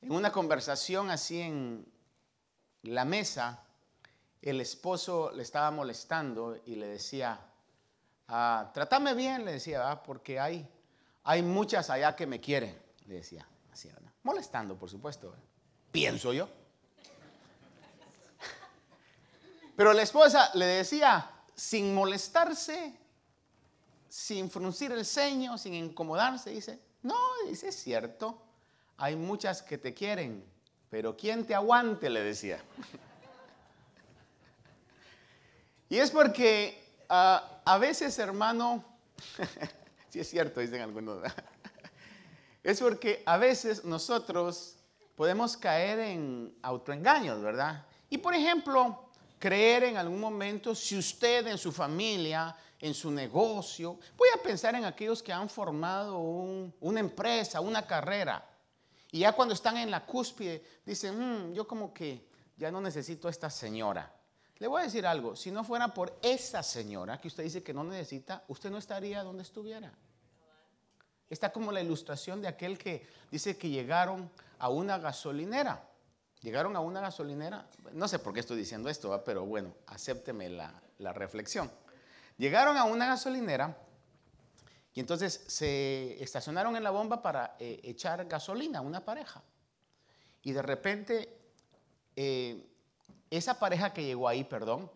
en 0.00 0.12
una 0.12 0.32
conversación 0.32 1.10
así 1.10 1.40
en, 1.40 1.86
la 2.82 3.04
mesa, 3.04 3.62
el 4.42 4.60
esposo 4.60 5.30
le 5.32 5.42
estaba 5.42 5.70
molestando 5.70 6.60
y 6.66 6.76
le 6.76 6.86
decía, 6.86 7.40
ah, 8.28 8.70
trátame 8.74 9.14
bien, 9.14 9.44
le 9.44 9.52
decía, 9.52 9.90
ah, 9.90 10.02
porque 10.02 10.38
hay, 10.38 10.68
hay 11.22 11.42
muchas 11.42 11.88
allá 11.88 12.14
que 12.14 12.26
me 12.26 12.40
quieren, 12.40 12.78
le 13.06 13.14
decía, 13.14 13.46
así, 13.72 13.88
molestando, 14.22 14.76
por 14.76 14.90
supuesto, 14.90 15.34
pienso 15.90 16.34
yo. 16.34 16.48
Pero 19.76 19.92
la 19.92 20.02
esposa 20.02 20.50
le 20.54 20.66
decía, 20.66 21.30
sin 21.54 21.94
molestarse, 21.94 22.94
sin 24.08 24.50
fruncir 24.50 24.92
el 24.92 25.06
ceño, 25.06 25.56
sin 25.56 25.74
incomodarse, 25.74 26.50
dice, 26.50 26.80
no, 27.04 27.16
dice, 27.46 27.68
es 27.68 27.76
cierto, 27.76 28.42
hay 28.96 29.14
muchas 29.14 29.62
que 29.62 29.76
te 29.76 29.92
quieren, 29.92 30.42
pero 30.88 31.14
¿quién 31.16 31.46
te 31.46 31.54
aguante? 31.54 32.08
le 32.08 32.22
decía. 32.22 32.64
y 35.90 35.98
es 35.98 36.10
porque 36.10 36.82
ah, 37.10 37.60
a 37.64 37.76
veces, 37.76 38.18
hermano, 38.18 38.82
sí 40.08 40.20
es 40.20 40.30
cierto, 40.30 40.60
dicen 40.60 40.80
algunos, 40.80 41.22
es 42.62 42.80
porque 42.80 43.22
a 43.26 43.36
veces 43.36 43.84
nosotros 43.84 44.76
podemos 45.14 45.58
caer 45.58 45.98
en 45.98 46.56
autoengaños, 46.62 47.42
¿verdad? 47.42 47.84
Y 48.08 48.16
por 48.16 48.34
ejemplo, 48.34 49.10
creer 49.38 49.84
en 49.84 49.98
algún 49.98 50.20
momento 50.20 50.74
si 50.74 50.96
usted 50.96 51.46
en 51.48 51.58
su 51.58 51.70
familia, 51.70 52.56
en 52.84 52.92
su 52.92 53.10
negocio, 53.10 53.98
voy 54.14 54.28
a 54.34 54.42
pensar 54.42 54.74
en 54.74 54.84
aquellos 54.84 55.22
que 55.22 55.32
han 55.32 55.48
formado 55.48 56.18
una 56.18 57.00
empresa, 57.00 57.62
una 57.62 57.86
carrera, 57.86 58.46
y 59.10 59.20
ya 59.20 59.32
cuando 59.32 59.54
están 59.54 59.78
en 59.78 59.90
la 59.90 60.04
cúspide, 60.04 60.62
dicen, 60.84 61.48
mm, 61.48 61.54
yo 61.54 61.66
como 61.66 61.94
que 61.94 62.28
ya 62.58 62.70
no 62.70 62.82
necesito 62.82 63.26
a 63.26 63.30
esta 63.30 63.48
señora. 63.48 64.12
Le 64.58 64.66
voy 64.66 64.82
a 64.82 64.84
decir 64.84 65.06
algo, 65.06 65.34
si 65.34 65.50
no 65.50 65.64
fuera 65.64 65.94
por 65.94 66.18
esa 66.20 66.62
señora 66.62 67.18
que 67.18 67.28
usted 67.28 67.44
dice 67.44 67.62
que 67.62 67.72
no 67.72 67.84
necesita, 67.84 68.44
usted 68.48 68.70
no 68.70 68.76
estaría 68.76 69.22
donde 69.22 69.44
estuviera. 69.44 69.90
Está 71.30 71.50
como 71.52 71.72
la 71.72 71.80
ilustración 71.80 72.42
de 72.42 72.48
aquel 72.48 72.76
que 72.76 73.06
dice 73.30 73.56
que 73.56 73.70
llegaron 73.70 74.30
a 74.58 74.68
una 74.68 74.98
gasolinera. 74.98 75.88
Llegaron 76.42 76.76
a 76.76 76.80
una 76.80 77.00
gasolinera, 77.00 77.66
no 77.92 78.08
sé 78.08 78.18
por 78.18 78.34
qué 78.34 78.40
estoy 78.40 78.58
diciendo 78.58 78.90
esto, 78.90 79.22
pero 79.24 79.46
bueno, 79.46 79.74
acépteme 79.86 80.50
la, 80.50 80.82
la 80.98 81.14
reflexión. 81.14 81.70
Llegaron 82.36 82.76
a 82.76 82.84
una 82.84 83.06
gasolinera 83.06 83.76
y 84.94 85.00
entonces 85.00 85.44
se 85.46 86.22
estacionaron 86.22 86.76
en 86.76 86.84
la 86.84 86.90
bomba 86.90 87.20
para 87.20 87.56
eh, 87.58 87.80
echar 87.82 88.24
gasolina 88.26 88.78
a 88.78 88.82
una 88.82 89.04
pareja. 89.04 89.42
Y 90.42 90.52
de 90.52 90.62
repente, 90.62 91.36
eh, 92.14 92.64
esa 93.30 93.58
pareja 93.58 93.92
que 93.92 94.04
llegó 94.04 94.28
ahí, 94.28 94.44
perdón, 94.44 94.90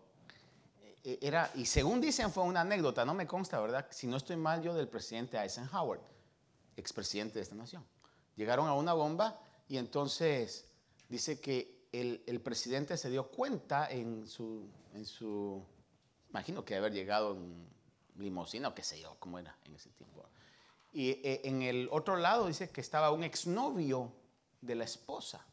eh, 1.03 1.19
era, 1.21 1.51
y 1.55 1.65
según 1.65 1.99
dicen 1.99 2.31
fue 2.31 2.43
una 2.43 2.61
anécdota, 2.61 3.03
no 3.03 3.13
me 3.13 3.27
consta, 3.27 3.59
¿verdad? 3.59 3.87
Si 3.89 4.07
no 4.07 4.17
estoy 4.17 4.37
mal 4.37 4.61
yo 4.61 4.73
del 4.73 4.87
presidente 4.87 5.37
Eisenhower, 5.37 5.99
expresidente 6.77 7.35
de 7.35 7.41
esta 7.41 7.55
nación. 7.55 7.85
Llegaron 8.35 8.67
a 8.67 8.73
una 8.73 8.93
bomba 8.93 9.41
y 9.67 9.77
entonces 9.77 10.65
dice 11.09 11.41
que 11.41 11.87
el, 11.91 12.23
el 12.25 12.39
presidente 12.39 12.95
se 12.95 13.09
dio 13.09 13.29
cuenta 13.29 13.89
en 13.89 14.27
su, 14.27 14.69
en 14.93 15.05
su, 15.05 15.65
imagino 16.29 16.63
que 16.63 16.75
haber 16.75 16.93
llegado 16.93 17.35
en 17.35 17.67
limosina 18.17 18.69
o 18.69 18.75
qué 18.75 18.83
sé 18.83 18.99
yo, 18.99 19.15
cómo 19.19 19.39
era 19.39 19.57
en 19.65 19.75
ese 19.75 19.89
tiempo. 19.91 20.25
Y 20.91 21.09
eh, 21.09 21.41
en 21.43 21.61
el 21.61 21.87
otro 21.91 22.17
lado 22.17 22.47
dice 22.47 22.69
que 22.69 22.81
estaba 22.81 23.11
un 23.11 23.23
exnovio 23.23 24.11
de 24.61 24.75
la 24.75 24.83
esposa 24.83 25.45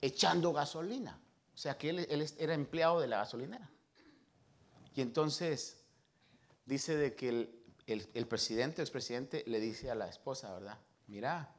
echando 0.00 0.52
gasolina. 0.52 1.20
O 1.54 1.58
sea 1.58 1.78
que 1.78 1.90
él, 1.90 2.34
era 2.38 2.54
empleado 2.54 3.00
de 3.00 3.06
la 3.06 3.18
gasolinera. 3.18 3.70
Y 4.94 5.00
entonces 5.00 5.78
dice 6.66 6.96
de 6.96 7.14
que 7.14 7.28
el, 7.30 7.64
el, 7.86 8.08
el 8.14 8.26
presidente, 8.26 8.82
el 8.82 8.90
presidente 8.90 9.42
le 9.46 9.58
dice 9.58 9.90
a 9.90 9.94
la 9.94 10.08
esposa, 10.08 10.52
¿verdad? 10.52 10.78
Mira, 11.06 11.54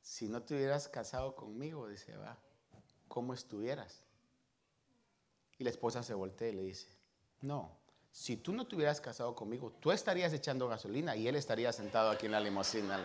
si 0.00 0.28
no 0.28 0.42
te 0.42 0.54
hubieras 0.54 0.88
casado 0.88 1.36
conmigo, 1.36 1.86
dice, 1.86 2.16
va, 2.16 2.38
¿cómo 3.08 3.34
estuvieras? 3.34 4.07
Y 5.58 5.64
la 5.64 5.70
esposa 5.70 6.02
se 6.02 6.14
voltea 6.14 6.48
y 6.48 6.52
le 6.52 6.62
dice, 6.62 6.86
no, 7.40 7.76
si 8.12 8.36
tú 8.36 8.52
no 8.52 8.66
te 8.66 8.76
hubieras 8.76 9.00
casado 9.00 9.34
conmigo, 9.34 9.72
tú 9.80 9.90
estarías 9.90 10.32
echando 10.32 10.68
gasolina 10.68 11.16
y 11.16 11.28
él 11.28 11.36
estaría 11.36 11.72
sentado 11.72 12.10
aquí 12.10 12.26
en 12.26 12.32
la 12.32 12.40
limusina. 12.40 13.00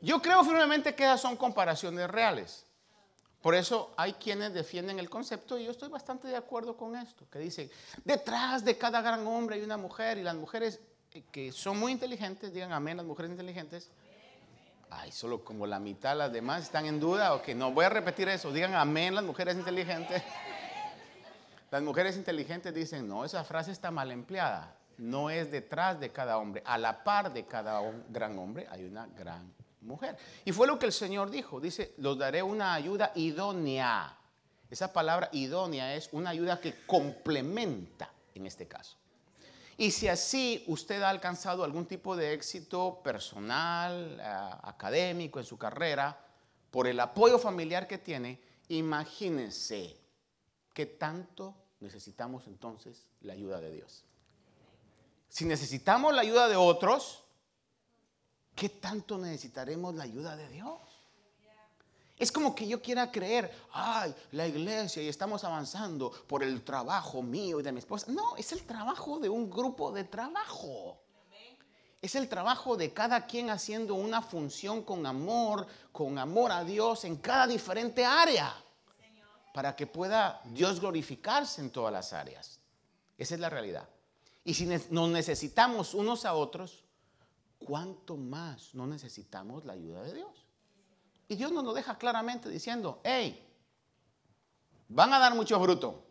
Yo 0.00 0.22
creo 0.22 0.44
firmemente 0.44 0.94
que 0.94 1.02
esas 1.02 1.20
son 1.20 1.36
comparaciones 1.36 2.08
reales. 2.08 2.66
Por 3.40 3.54
eso 3.54 3.92
hay 3.96 4.14
quienes 4.14 4.52
defienden 4.54 4.98
el 4.98 5.08
concepto 5.08 5.58
y 5.58 5.64
yo 5.64 5.70
estoy 5.70 5.88
bastante 5.88 6.26
de 6.26 6.36
acuerdo 6.36 6.76
con 6.76 6.96
esto, 6.96 7.28
que 7.30 7.38
dicen, 7.38 7.70
detrás 8.04 8.64
de 8.64 8.76
cada 8.76 9.00
gran 9.00 9.24
hombre 9.26 9.56
hay 9.56 9.62
una 9.62 9.76
mujer 9.76 10.18
y 10.18 10.22
las 10.22 10.34
mujeres 10.34 10.80
eh, 11.12 11.22
que 11.30 11.52
son 11.52 11.78
muy 11.78 11.92
inteligentes, 11.92 12.52
digan 12.52 12.72
amén, 12.72 12.96
las 12.96 13.06
mujeres 13.06 13.30
inteligentes, 13.30 13.90
Ay, 14.90 15.12
solo 15.12 15.44
como 15.44 15.66
la 15.66 15.78
mitad, 15.78 16.16
las 16.16 16.32
demás 16.32 16.62
están 16.62 16.86
en 16.86 17.00
duda. 17.00 17.34
o 17.34 17.42
que 17.42 17.54
no, 17.54 17.72
voy 17.72 17.84
a 17.84 17.88
repetir 17.88 18.28
eso. 18.28 18.52
Digan 18.52 18.74
amén 18.74 19.14
las 19.14 19.24
mujeres 19.24 19.56
inteligentes. 19.56 20.22
Las 21.68 21.82
mujeres 21.82 22.16
inteligentes 22.16 22.72
dicen, 22.72 23.08
no, 23.08 23.24
esa 23.24 23.42
frase 23.42 23.72
está 23.72 23.90
mal 23.90 24.12
empleada. 24.12 24.76
No 24.98 25.30
es 25.30 25.50
detrás 25.50 25.98
de 25.98 26.10
cada 26.10 26.38
hombre. 26.38 26.62
A 26.64 26.78
la 26.78 27.02
par 27.02 27.32
de 27.32 27.44
cada 27.44 27.82
gran 28.08 28.38
hombre 28.38 28.68
hay 28.70 28.84
una 28.84 29.06
gran 29.08 29.52
mujer. 29.80 30.16
Y 30.44 30.52
fue 30.52 30.68
lo 30.68 30.78
que 30.78 30.86
el 30.86 30.92
Señor 30.92 31.28
dijo. 31.28 31.60
Dice, 31.60 31.92
los 31.98 32.16
daré 32.16 32.40
una 32.42 32.72
ayuda 32.72 33.10
idónea. 33.16 34.16
Esa 34.70 34.92
palabra 34.92 35.28
idónea 35.32 35.94
es 35.96 36.08
una 36.12 36.30
ayuda 36.30 36.60
que 36.60 36.86
complementa 36.86 38.10
en 38.34 38.46
este 38.46 38.68
caso. 38.68 38.96
Y 39.78 39.90
si 39.90 40.08
así 40.08 40.64
usted 40.68 41.02
ha 41.02 41.10
alcanzado 41.10 41.62
algún 41.62 41.86
tipo 41.86 42.16
de 42.16 42.32
éxito 42.32 43.02
personal, 43.02 44.18
eh, 44.18 44.50
académico 44.62 45.38
en 45.38 45.44
su 45.44 45.58
carrera, 45.58 46.18
por 46.70 46.86
el 46.86 46.98
apoyo 46.98 47.38
familiar 47.38 47.86
que 47.86 47.98
tiene, 47.98 48.40
imagínense 48.68 49.98
qué 50.72 50.86
tanto 50.86 51.54
necesitamos 51.80 52.46
entonces 52.46 53.06
la 53.20 53.34
ayuda 53.34 53.60
de 53.60 53.70
Dios. 53.70 54.04
Si 55.28 55.44
necesitamos 55.44 56.14
la 56.14 56.22
ayuda 56.22 56.48
de 56.48 56.56
otros, 56.56 57.24
¿qué 58.54 58.70
tanto 58.70 59.18
necesitaremos 59.18 59.94
la 59.94 60.04
ayuda 60.04 60.36
de 60.36 60.48
Dios? 60.48 60.95
Es 62.18 62.32
como 62.32 62.54
que 62.54 62.66
yo 62.66 62.80
quiera 62.80 63.10
creer, 63.10 63.52
ay, 63.72 64.14
la 64.32 64.46
iglesia 64.46 65.02
y 65.02 65.08
estamos 65.08 65.44
avanzando 65.44 66.10
por 66.10 66.42
el 66.42 66.62
trabajo 66.62 67.22
mío 67.22 67.60
y 67.60 67.62
de 67.62 67.72
mi 67.72 67.80
esposa. 67.80 68.10
No, 68.10 68.36
es 68.36 68.52
el 68.52 68.64
trabajo 68.64 69.18
de 69.18 69.28
un 69.28 69.50
grupo 69.50 69.92
de 69.92 70.04
trabajo. 70.04 70.98
Es 72.00 72.14
el 72.14 72.28
trabajo 72.28 72.76
de 72.76 72.92
cada 72.92 73.26
quien 73.26 73.50
haciendo 73.50 73.94
una 73.94 74.22
función 74.22 74.82
con 74.82 75.04
amor, 75.06 75.66
con 75.92 76.18
amor 76.18 76.52
a 76.52 76.64
Dios 76.64 77.04
en 77.04 77.16
cada 77.16 77.46
diferente 77.46 78.04
área. 78.04 78.54
Para 79.52 79.74
que 79.74 79.86
pueda 79.86 80.40
Dios 80.44 80.80
glorificarse 80.80 81.60
en 81.60 81.70
todas 81.70 81.92
las 81.92 82.12
áreas. 82.12 82.60
Esa 83.18 83.34
es 83.34 83.40
la 83.40 83.50
realidad. 83.50 83.88
Y 84.44 84.54
si 84.54 84.66
nos 84.66 85.08
necesitamos 85.10 85.94
unos 85.94 86.24
a 86.24 86.34
otros, 86.34 86.84
¿cuánto 87.58 88.16
más 88.16 88.74
no 88.74 88.86
necesitamos 88.86 89.64
la 89.64 89.72
ayuda 89.72 90.02
de 90.02 90.14
Dios? 90.14 90.45
Y 91.28 91.34
Dios 91.36 91.50
nos 91.50 91.64
lo 91.64 91.72
deja 91.72 91.98
claramente 91.98 92.48
diciendo, 92.48 93.00
hey, 93.02 93.42
van 94.88 95.12
a 95.12 95.18
dar 95.18 95.34
mucho 95.34 95.60
fruto, 95.60 96.04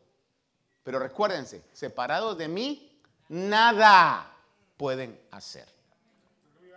pero 0.84 1.00
recuérdense, 1.00 1.64
separados 1.72 2.38
de 2.38 2.48
mí, 2.48 3.00
nada 3.30 4.32
pueden 4.78 5.20
hacer. 5.32 5.68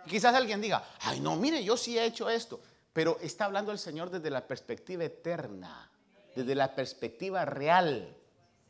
quizás 0.07 0.33
alguien 0.33 0.61
diga, 0.61 0.83
ay 1.01 1.19
no, 1.19 1.35
mire, 1.35 1.63
yo 1.63 1.75
sí 1.75 1.97
he 1.97 2.05
hecho 2.05 2.29
esto, 2.29 2.61
pero 2.93 3.17
está 3.21 3.45
hablando 3.45 3.71
el 3.71 3.79
Señor 3.79 4.09
desde 4.09 4.29
la 4.29 4.47
perspectiva 4.47 5.03
eterna, 5.03 5.91
desde 6.35 6.55
la 6.55 6.73
perspectiva 6.73 7.45
real, 7.45 8.15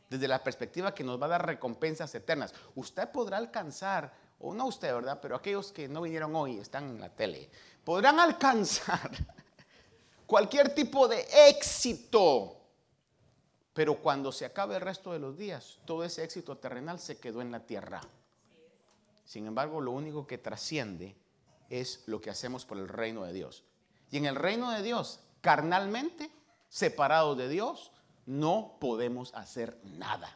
desde 0.08 0.26
la 0.26 0.42
perspectiva 0.42 0.92
que 0.92 1.04
nos 1.04 1.20
va 1.20 1.26
a 1.26 1.30
dar 1.30 1.46
recompensas 1.46 2.12
eternas. 2.14 2.52
Usted 2.74 3.08
podrá 3.10 3.36
alcanzar, 3.38 4.12
o 4.40 4.52
no 4.52 4.66
usted, 4.66 4.92
¿verdad? 4.92 5.20
Pero 5.22 5.36
aquellos 5.36 5.70
que 5.70 5.88
no 5.88 6.02
vinieron 6.02 6.34
hoy, 6.34 6.58
están 6.58 6.90
en 6.90 7.00
la 7.00 7.08
tele, 7.08 7.48
podrán 7.84 8.18
alcanzar 8.20 9.10
cualquier 10.30 10.72
tipo 10.76 11.08
de 11.08 11.26
éxito. 11.48 12.56
Pero 13.74 13.96
cuando 13.96 14.30
se 14.30 14.44
acabe 14.44 14.76
el 14.76 14.80
resto 14.80 15.12
de 15.12 15.18
los 15.18 15.36
días, 15.36 15.80
todo 15.84 16.04
ese 16.04 16.22
éxito 16.22 16.56
terrenal 16.56 17.00
se 17.00 17.18
quedó 17.18 17.42
en 17.42 17.50
la 17.50 17.66
tierra. 17.66 18.00
Sin 19.24 19.48
embargo, 19.48 19.80
lo 19.80 19.90
único 19.90 20.28
que 20.28 20.38
trasciende 20.38 21.16
es 21.68 22.04
lo 22.06 22.20
que 22.20 22.30
hacemos 22.30 22.64
por 22.64 22.78
el 22.78 22.86
reino 22.86 23.24
de 23.24 23.32
Dios. 23.32 23.64
Y 24.12 24.18
en 24.18 24.26
el 24.26 24.36
reino 24.36 24.70
de 24.70 24.82
Dios, 24.82 25.18
carnalmente, 25.40 26.30
separados 26.68 27.36
de 27.36 27.48
Dios, 27.48 27.90
no 28.24 28.76
podemos 28.80 29.34
hacer 29.34 29.80
nada. 29.82 30.32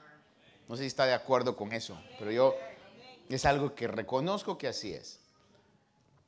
No 0.68 0.74
sé 0.74 0.82
si 0.82 0.86
está 0.88 1.06
de 1.06 1.14
acuerdo 1.14 1.54
con 1.54 1.72
eso, 1.72 1.96
pero 2.18 2.32
yo 2.32 2.56
es 3.28 3.44
algo 3.44 3.76
que 3.76 3.86
reconozco 3.86 4.58
que 4.58 4.66
así 4.66 4.92
es. 4.92 5.20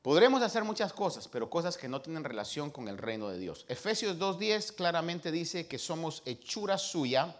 Podremos 0.07 0.41
hacer 0.41 0.63
muchas 0.63 0.93
cosas, 0.93 1.27
pero 1.27 1.49
cosas 1.49 1.75
que 1.75 1.89
no 1.89 1.99
tienen 1.99 2.23
relación 2.23 2.71
con 2.71 2.87
el 2.87 2.97
reino 2.97 3.27
de 3.27 3.37
Dios. 3.37 3.65
Efesios 3.67 4.17
2.10 4.17 4.73
claramente 4.73 5.33
dice 5.33 5.67
que 5.67 5.77
somos 5.77 6.21
hechura 6.23 6.77
suya, 6.77 7.35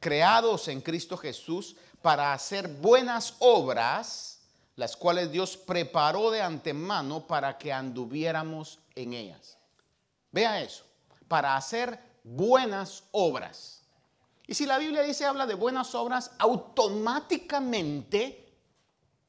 creados 0.00 0.68
en 0.68 0.82
Cristo 0.82 1.16
Jesús 1.16 1.76
para 2.02 2.34
hacer 2.34 2.68
buenas 2.68 3.36
obras, 3.38 4.40
las 4.76 4.98
cuales 4.98 5.32
Dios 5.32 5.56
preparó 5.56 6.30
de 6.30 6.42
antemano 6.42 7.26
para 7.26 7.56
que 7.56 7.72
anduviéramos 7.72 8.80
en 8.94 9.14
ellas. 9.14 9.56
Vea 10.30 10.60
eso, 10.60 10.84
para 11.26 11.56
hacer 11.56 11.98
buenas 12.22 13.02
obras. 13.12 13.80
Y 14.46 14.52
si 14.52 14.66
la 14.66 14.76
Biblia 14.76 15.00
dice 15.00 15.24
habla 15.24 15.46
de 15.46 15.54
buenas 15.54 15.94
obras, 15.94 16.32
automáticamente 16.38 18.49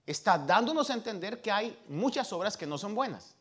está 0.05 0.37
dándonos 0.37 0.89
a 0.89 0.93
entender 0.93 1.41
que 1.41 1.51
hay 1.51 1.77
muchas 1.87 2.31
obras 2.33 2.57
que 2.57 2.67
no 2.67 2.77
son 2.77 2.95
buenas. 2.95 3.35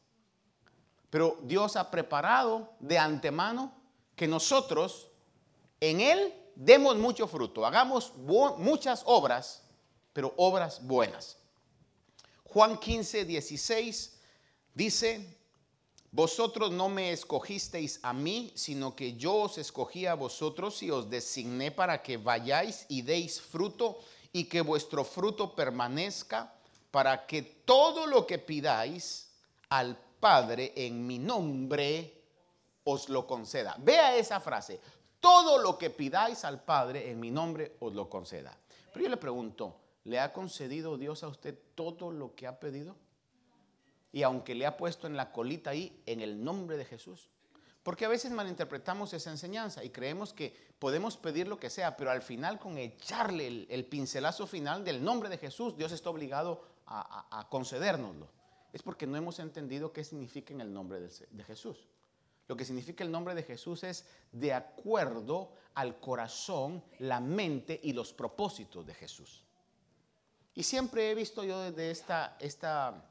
Pero 1.11 1.39
Dios 1.43 1.77
ha 1.77 1.91
preparado 1.91 2.73
de 2.79 2.99
antemano 2.99 3.73
que 4.15 4.29
nosotros 4.29 5.09
en 5.81 6.01
Él 6.01 6.35
demos 6.55 6.97
mucho 6.97 7.27
fruto, 7.27 7.65
hagamos 7.65 8.13
muchas 8.17 9.03
obras, 9.07 9.63
pero 10.13 10.35
obras 10.37 10.85
buenas. 10.87 11.39
Juan 12.45 12.79
15, 12.79 13.25
16 13.25 14.19
dice, 14.75 15.39
vosotros 16.13 16.73
no 16.73 16.89
me 16.89 17.13
escogisteis 17.13 18.01
a 18.03 18.13
mí, 18.13 18.53
sino 18.57 18.95
que 18.95 19.17
yo 19.17 19.35
os 19.35 19.59
escogí 19.59 20.07
a 20.07 20.15
vosotros 20.15 20.83
y 20.83 20.91
os 20.91 21.09
designé 21.09 21.71
para 21.71 22.03
que 22.03 22.17
vayáis 22.17 22.85
y 22.89 23.03
deis 23.03 23.41
fruto 23.41 24.01
y 24.33 24.45
que 24.45 24.61
vuestro 24.61 25.05
fruto 25.05 25.55
permanezca, 25.55 26.55
para 26.91 27.27
que 27.27 27.43
todo 27.43 28.07
lo 28.07 28.27
que 28.27 28.39
pidáis 28.39 29.31
al 29.69 29.97
Padre 30.19 30.73
en 30.77 31.07
mi 31.07 31.19
nombre 31.19 32.21
os 32.85 33.09
lo 33.09 33.27
conceda. 33.27 33.77
Vea 33.79 34.17
esa 34.17 34.41
frase, 34.41 34.81
todo 35.21 35.59
lo 35.59 35.79
que 35.79 35.91
pidáis 35.91 36.45
al 36.45 36.63
Padre 36.63 37.11
en 37.11 37.21
mi 37.21 37.31
nombre 37.31 37.77
os 37.81 37.95
lo 37.95 38.09
conceda. 38.09 38.57
Pero 38.93 39.05
yo 39.05 39.09
le 39.11 39.17
pregunto, 39.17 39.77
¿le 40.05 40.19
ha 40.19 40.33
concedido 40.33 40.97
Dios 40.97 41.23
a 41.23 41.29
usted 41.29 41.57
todo 41.75 42.11
lo 42.11 42.35
que 42.35 42.47
ha 42.47 42.59
pedido? 42.59 42.97
Y 44.13 44.23
aunque 44.23 44.55
le 44.55 44.67
ha 44.67 44.77
puesto 44.77 45.07
en 45.07 45.17
la 45.17 45.31
colita 45.31 45.71
ahí, 45.71 46.03
en 46.07 46.21
el 46.21 46.43
nombre 46.43 46.77
de 46.77 46.85
Jesús. 46.85 47.31
Porque 47.83 48.05
a 48.05 48.09
veces 48.09 48.31
malinterpretamos 48.31 49.13
esa 49.15 49.31
enseñanza 49.31 49.83
y 49.83 49.91
creemos 49.91 50.35
que 50.35 50.55
podemos 50.79 51.17
pedir 51.17 51.49
lo 51.49 51.59
que 51.59 51.71
sea, 51.71 51.97
pero 51.97 52.11
al 52.11 52.23
final 52.23 52.59
con 52.59 52.77
echarle 52.77 53.67
el, 53.69 53.85
pincelazo 53.87 54.47
final 54.47 54.85
del 54.85 55.03
nombre 55.03 55.29
de 55.29 55.39
Jesús, 55.39 55.77
Dios 55.77 55.93
está 55.93 56.11
obligado 56.11 56.63
a, 56.87 57.47
concedérnoslo. 57.51 58.29
Es 58.73 58.83
porque 58.83 59.07
no 59.07 59.17
hemos 59.17 59.39
entendido 59.39 59.93
qué 59.93 60.05
significa 60.05 60.53
en 60.53 60.61
el 60.61 60.73
nombre 60.73 61.01
de 61.01 61.45
Jesús. 61.45 61.89
Lo 62.51 62.57
que 62.57 62.65
significa 62.65 63.05
el 63.05 63.13
nombre 63.13 63.37
de 63.37 63.45
Jesús 63.45 63.85
es 63.85 64.05
de 64.33 64.53
acuerdo 64.53 65.53
al 65.75 66.01
corazón, 66.01 66.83
la 66.99 67.21
mente 67.21 67.79
y 67.81 67.93
los 67.93 68.13
propósitos 68.13 68.85
de 68.85 68.93
Jesús. 68.93 69.45
Y 70.57 70.65
siempre 70.65 71.13
he 71.13 71.15
visto 71.15 71.45
yo 71.45 71.61
desde 71.61 71.93
esta, 71.93 72.37
esta 72.41 73.09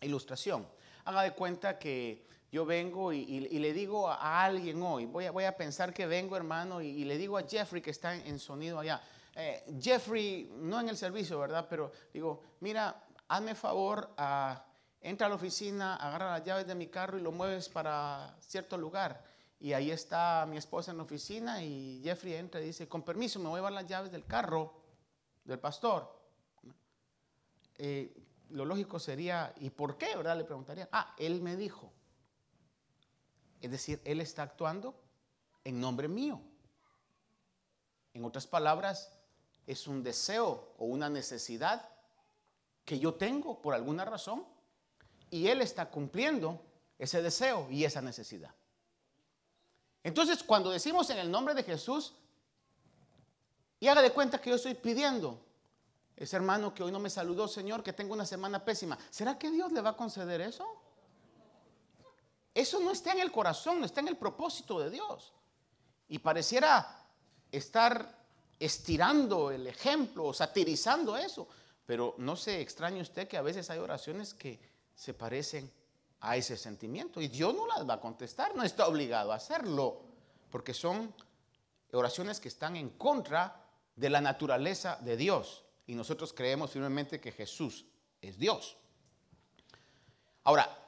ilustración. 0.00 0.66
Haga 1.04 1.22
de 1.22 1.34
cuenta 1.34 1.78
que 1.78 2.26
yo 2.52 2.66
vengo 2.66 3.12
y, 3.12 3.40
le 3.40 3.72
digo 3.72 4.08
a, 4.08 4.44
alguien 4.44 4.82
hoy, 4.82 5.06
voy 5.06 5.26
a, 5.26 5.30
voy 5.30 5.44
a, 5.44 5.56
pensar 5.56 5.94
que 5.94 6.06
vengo 6.06 6.36
hermano 6.36 6.80
y, 6.82 7.04
le 7.04 7.16
digo 7.16 7.38
a 7.38 7.42
Jeffrey 7.42 7.80
que 7.80 7.90
está 7.90 8.14
en, 8.14 8.38
sonido 8.38 8.78
allá, 8.78 9.00
eh, 9.36 9.64
Jeffrey, 9.80 10.50
no 10.56 10.80
en 10.80 10.88
el 10.88 10.96
servicio, 10.96 11.38
¿verdad? 11.38 11.66
Pero 11.70 11.92
digo, 12.12 12.42
mira, 12.60 13.04
hazme 13.28 13.54
favor 13.54 14.10
entra 15.00 15.26
a 15.26 15.30
la 15.30 15.36
oficina, 15.36 15.96
agarra 15.96 16.32
las 16.32 16.44
llaves 16.44 16.66
de 16.66 16.74
mi 16.74 16.88
carro 16.88 17.18
y 17.18 17.22
lo 17.22 17.32
mueves 17.32 17.68
para 17.68 18.36
cierto 18.40 18.76
lugar. 18.76 19.24
Y 19.58 19.72
ahí 19.72 19.90
está 19.90 20.46
mi 20.48 20.56
esposa 20.56 20.90
en 20.90 20.96
la 20.96 21.02
oficina 21.04 21.62
y 21.62 22.00
Jeffrey 22.02 22.34
entra 22.34 22.60
y 22.60 22.66
dice, 22.66 22.88
con 22.88 23.02
permiso, 23.02 23.38
me 23.38 23.46
voy 23.46 23.56
a 23.56 23.58
llevar 23.58 23.72
las 23.72 23.86
llaves 23.86 24.10
del 24.10 24.24
carro 24.24 24.74
del 25.44 25.58
pastor. 25.58 26.18
Eh, 27.76 28.12
lo 28.50 28.64
lógico 28.64 28.98
sería, 28.98 29.54
¿y 29.58 29.70
por 29.70 29.96
qué? 29.96 30.16
¿Verdad? 30.16 30.36
Le 30.36 30.44
preguntaría, 30.44 30.88
ah, 30.92 31.14
él 31.18 31.40
me 31.40 31.56
dijo. 31.56 31.92
Es 33.60 33.70
decir, 33.70 34.00
él 34.04 34.20
está 34.20 34.42
actuando 34.42 34.94
en 35.64 35.80
nombre 35.80 36.08
mío. 36.08 36.40
En 38.14 38.24
otras 38.24 38.46
palabras, 38.46 39.12
es 39.66 39.86
un 39.86 40.02
deseo 40.02 40.74
o 40.78 40.86
una 40.86 41.08
necesidad 41.08 41.88
que 42.84 42.98
yo 42.98 43.14
tengo 43.14 43.62
por 43.62 43.74
alguna 43.74 44.04
razón 44.04 44.44
y 45.30 45.46
Él 45.46 45.62
está 45.62 45.90
cumpliendo 45.90 46.60
ese 46.98 47.22
deseo 47.22 47.68
y 47.70 47.84
esa 47.84 48.02
necesidad. 48.02 48.52
Entonces, 50.02 50.42
cuando 50.42 50.70
decimos 50.70 51.08
en 51.10 51.18
el 51.18 51.30
nombre 51.30 51.54
de 51.54 51.62
Jesús, 51.62 52.14
y 53.78 53.88
haga 53.88 54.02
de 54.02 54.12
cuenta 54.12 54.40
que 54.40 54.50
yo 54.50 54.56
estoy 54.56 54.74
pidiendo, 54.74 55.40
ese 56.16 56.36
hermano 56.36 56.74
que 56.74 56.82
hoy 56.82 56.90
no 56.92 56.98
me 56.98 57.08
saludó, 57.08 57.48
Señor, 57.48 57.82
que 57.82 57.92
tengo 57.92 58.12
una 58.12 58.26
semana 58.26 58.64
pésima, 58.64 58.98
¿será 59.08 59.38
que 59.38 59.50
Dios 59.50 59.72
le 59.72 59.80
va 59.80 59.90
a 59.90 59.96
conceder 59.96 60.40
eso? 60.40 60.66
Eso 62.54 62.80
no 62.80 62.90
está 62.90 63.12
en 63.12 63.20
el 63.20 63.30
corazón, 63.30 63.80
no 63.80 63.86
está 63.86 64.00
en 64.00 64.08
el 64.08 64.16
propósito 64.16 64.80
de 64.80 64.90
Dios. 64.90 65.32
Y 66.08 66.18
pareciera 66.18 67.06
estar 67.52 68.18
estirando 68.58 69.50
el 69.50 69.66
ejemplo 69.66 70.26
o 70.26 70.34
satirizando 70.34 71.16
eso. 71.16 71.48
Pero 71.86 72.14
no 72.18 72.36
se 72.36 72.60
extrañe 72.60 73.00
usted 73.00 73.28
que 73.28 73.36
a 73.36 73.42
veces 73.42 73.70
hay 73.70 73.78
oraciones 73.78 74.34
que 74.34 74.60
se 74.94 75.14
parecen 75.14 75.70
a 76.20 76.36
ese 76.36 76.56
sentimiento. 76.56 77.20
Y 77.20 77.28
Dios 77.28 77.54
no 77.54 77.66
las 77.66 77.88
va 77.88 77.94
a 77.94 78.00
contestar, 78.00 78.54
no 78.54 78.62
está 78.62 78.86
obligado 78.86 79.32
a 79.32 79.36
hacerlo, 79.36 80.02
porque 80.50 80.74
son 80.74 81.14
oraciones 81.92 82.40
que 82.40 82.48
están 82.48 82.76
en 82.76 82.90
contra 82.90 83.64
de 83.96 84.10
la 84.10 84.20
naturaleza 84.20 84.98
de 85.00 85.16
Dios. 85.16 85.64
Y 85.86 85.94
nosotros 85.94 86.32
creemos 86.32 86.70
firmemente 86.70 87.20
que 87.20 87.32
Jesús 87.32 87.86
es 88.20 88.38
Dios. 88.38 88.76
Ahora, 90.44 90.79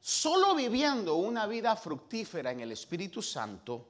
solo 0.00 0.54
viviendo 0.54 1.16
una 1.16 1.46
vida 1.46 1.76
fructífera 1.76 2.50
en 2.50 2.60
el 2.60 2.72
Espíritu 2.72 3.22
Santo, 3.22 3.88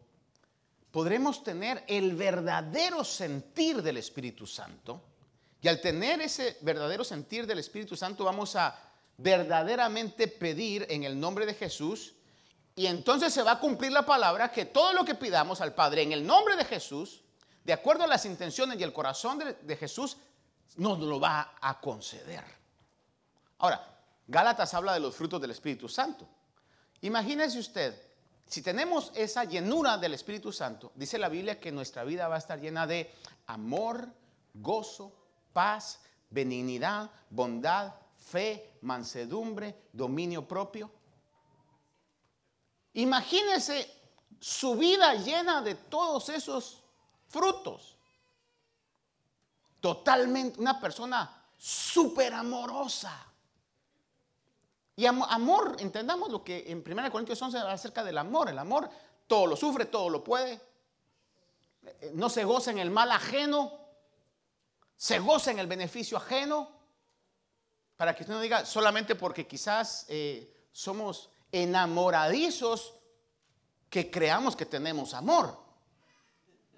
podremos 0.90 1.42
tener 1.42 1.84
el 1.86 2.14
verdadero 2.14 3.04
sentir 3.04 3.82
del 3.82 3.98
Espíritu 3.98 4.46
Santo. 4.46 5.02
Y 5.62 5.68
al 5.68 5.80
tener 5.80 6.20
ese 6.20 6.58
verdadero 6.62 7.04
sentir 7.04 7.46
del 7.46 7.58
Espíritu 7.58 7.96
Santo, 7.96 8.24
vamos 8.24 8.56
a 8.56 8.78
verdaderamente 9.16 10.26
pedir 10.26 10.86
en 10.88 11.04
el 11.04 11.18
nombre 11.18 11.46
de 11.46 11.54
Jesús 11.54 12.14
y 12.74 12.86
entonces 12.86 13.34
se 13.34 13.42
va 13.42 13.52
a 13.52 13.60
cumplir 13.60 13.92
la 13.92 14.06
palabra 14.06 14.50
que 14.50 14.64
todo 14.64 14.92
lo 14.94 15.04
que 15.04 15.14
pidamos 15.14 15.60
al 15.60 15.74
Padre 15.74 16.02
en 16.02 16.12
el 16.12 16.26
nombre 16.26 16.56
de 16.56 16.64
Jesús, 16.64 17.20
de 17.62 17.74
acuerdo 17.74 18.04
a 18.04 18.06
las 18.06 18.24
intenciones 18.24 18.80
y 18.80 18.82
el 18.82 18.92
corazón 18.92 19.38
de, 19.38 19.76
Jesús, 19.76 20.16
nos 20.76 20.98
lo 20.98 21.20
va 21.20 21.56
a 21.60 21.78
conceder. 21.78 22.42
Ahora, 23.58 23.99
Gálatas 24.30 24.74
habla 24.74 24.94
de 24.94 25.00
los 25.00 25.16
frutos 25.16 25.40
del 25.40 25.50
Espíritu 25.50 25.88
Santo. 25.88 26.24
Imagínese 27.00 27.58
usted, 27.58 28.00
si 28.46 28.62
tenemos 28.62 29.10
esa 29.16 29.42
llenura 29.42 29.98
del 29.98 30.14
Espíritu 30.14 30.52
Santo, 30.52 30.92
dice 30.94 31.18
la 31.18 31.28
Biblia 31.28 31.58
que 31.58 31.72
nuestra 31.72 32.04
vida 32.04 32.28
va 32.28 32.36
a 32.36 32.38
estar 32.38 32.60
llena 32.60 32.86
de 32.86 33.12
amor, 33.48 34.08
gozo, 34.54 35.12
paz, 35.52 35.98
benignidad, 36.30 37.10
bondad, 37.28 37.92
fe, 38.18 38.78
mansedumbre, 38.82 39.88
dominio 39.92 40.46
propio. 40.46 40.92
Imagínese 42.92 43.90
su 44.38 44.76
vida 44.76 45.12
llena 45.14 45.60
de 45.60 45.74
todos 45.74 46.28
esos 46.28 46.84
frutos. 47.26 47.96
Totalmente 49.80 50.60
una 50.60 50.78
persona 50.78 51.42
súper 51.58 52.32
amorosa. 52.32 53.29
Y 54.96 55.06
amor, 55.06 55.76
entendamos 55.78 56.30
lo 56.30 56.44
que 56.44 56.70
en 56.70 56.84
1 56.86 57.10
Corintios 57.10 57.40
11 57.40 57.58
acerca 57.58 58.04
del 58.04 58.18
amor. 58.18 58.48
El 58.48 58.58
amor 58.58 58.90
todo 59.26 59.46
lo 59.46 59.56
sufre, 59.56 59.86
todo 59.86 60.10
lo 60.10 60.22
puede. 60.22 60.60
No 62.12 62.28
se 62.28 62.44
goza 62.44 62.70
en 62.70 62.78
el 62.78 62.90
mal 62.90 63.10
ajeno, 63.10 63.78
se 64.96 65.18
goza 65.18 65.50
en 65.50 65.58
el 65.58 65.66
beneficio 65.66 66.18
ajeno 66.18 66.68
para 67.96 68.14
que 68.14 68.22
usted 68.22 68.34
no 68.34 68.40
diga 68.40 68.64
solamente 68.64 69.14
porque 69.14 69.46
quizás 69.46 70.06
eh, 70.08 70.68
somos 70.72 71.30
enamoradizos 71.52 72.94
que 73.88 74.10
creamos 74.10 74.56
que 74.56 74.66
tenemos 74.66 75.14
amor. 75.14 75.58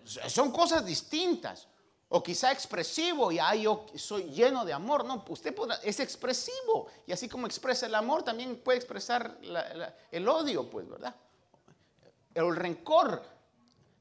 Son 0.05 0.51
cosas 0.51 0.85
distintas. 0.85 1.69
O 2.15 2.23
quizá 2.23 2.53
expresivo 2.53 3.33
y 3.33 3.39
ay, 3.39 3.63
yo 3.63 3.87
soy 3.95 4.25
lleno 4.25 4.67
de 4.67 4.73
amor. 4.75 5.03
No, 5.03 5.25
usted 5.31 5.55
es 5.83 5.99
expresivo. 5.99 6.89
Y 7.07 7.13
así 7.13 7.27
como 7.27 7.47
expresa 7.47 7.87
el 7.87 7.95
amor, 7.95 8.23
también 8.23 8.57
puede 8.57 8.77
expresar 8.77 9.39
el 10.11 10.29
odio, 10.29 10.69
pues, 10.69 10.87
¿verdad? 10.87 11.17
El 12.35 12.55
rencor. 12.55 13.23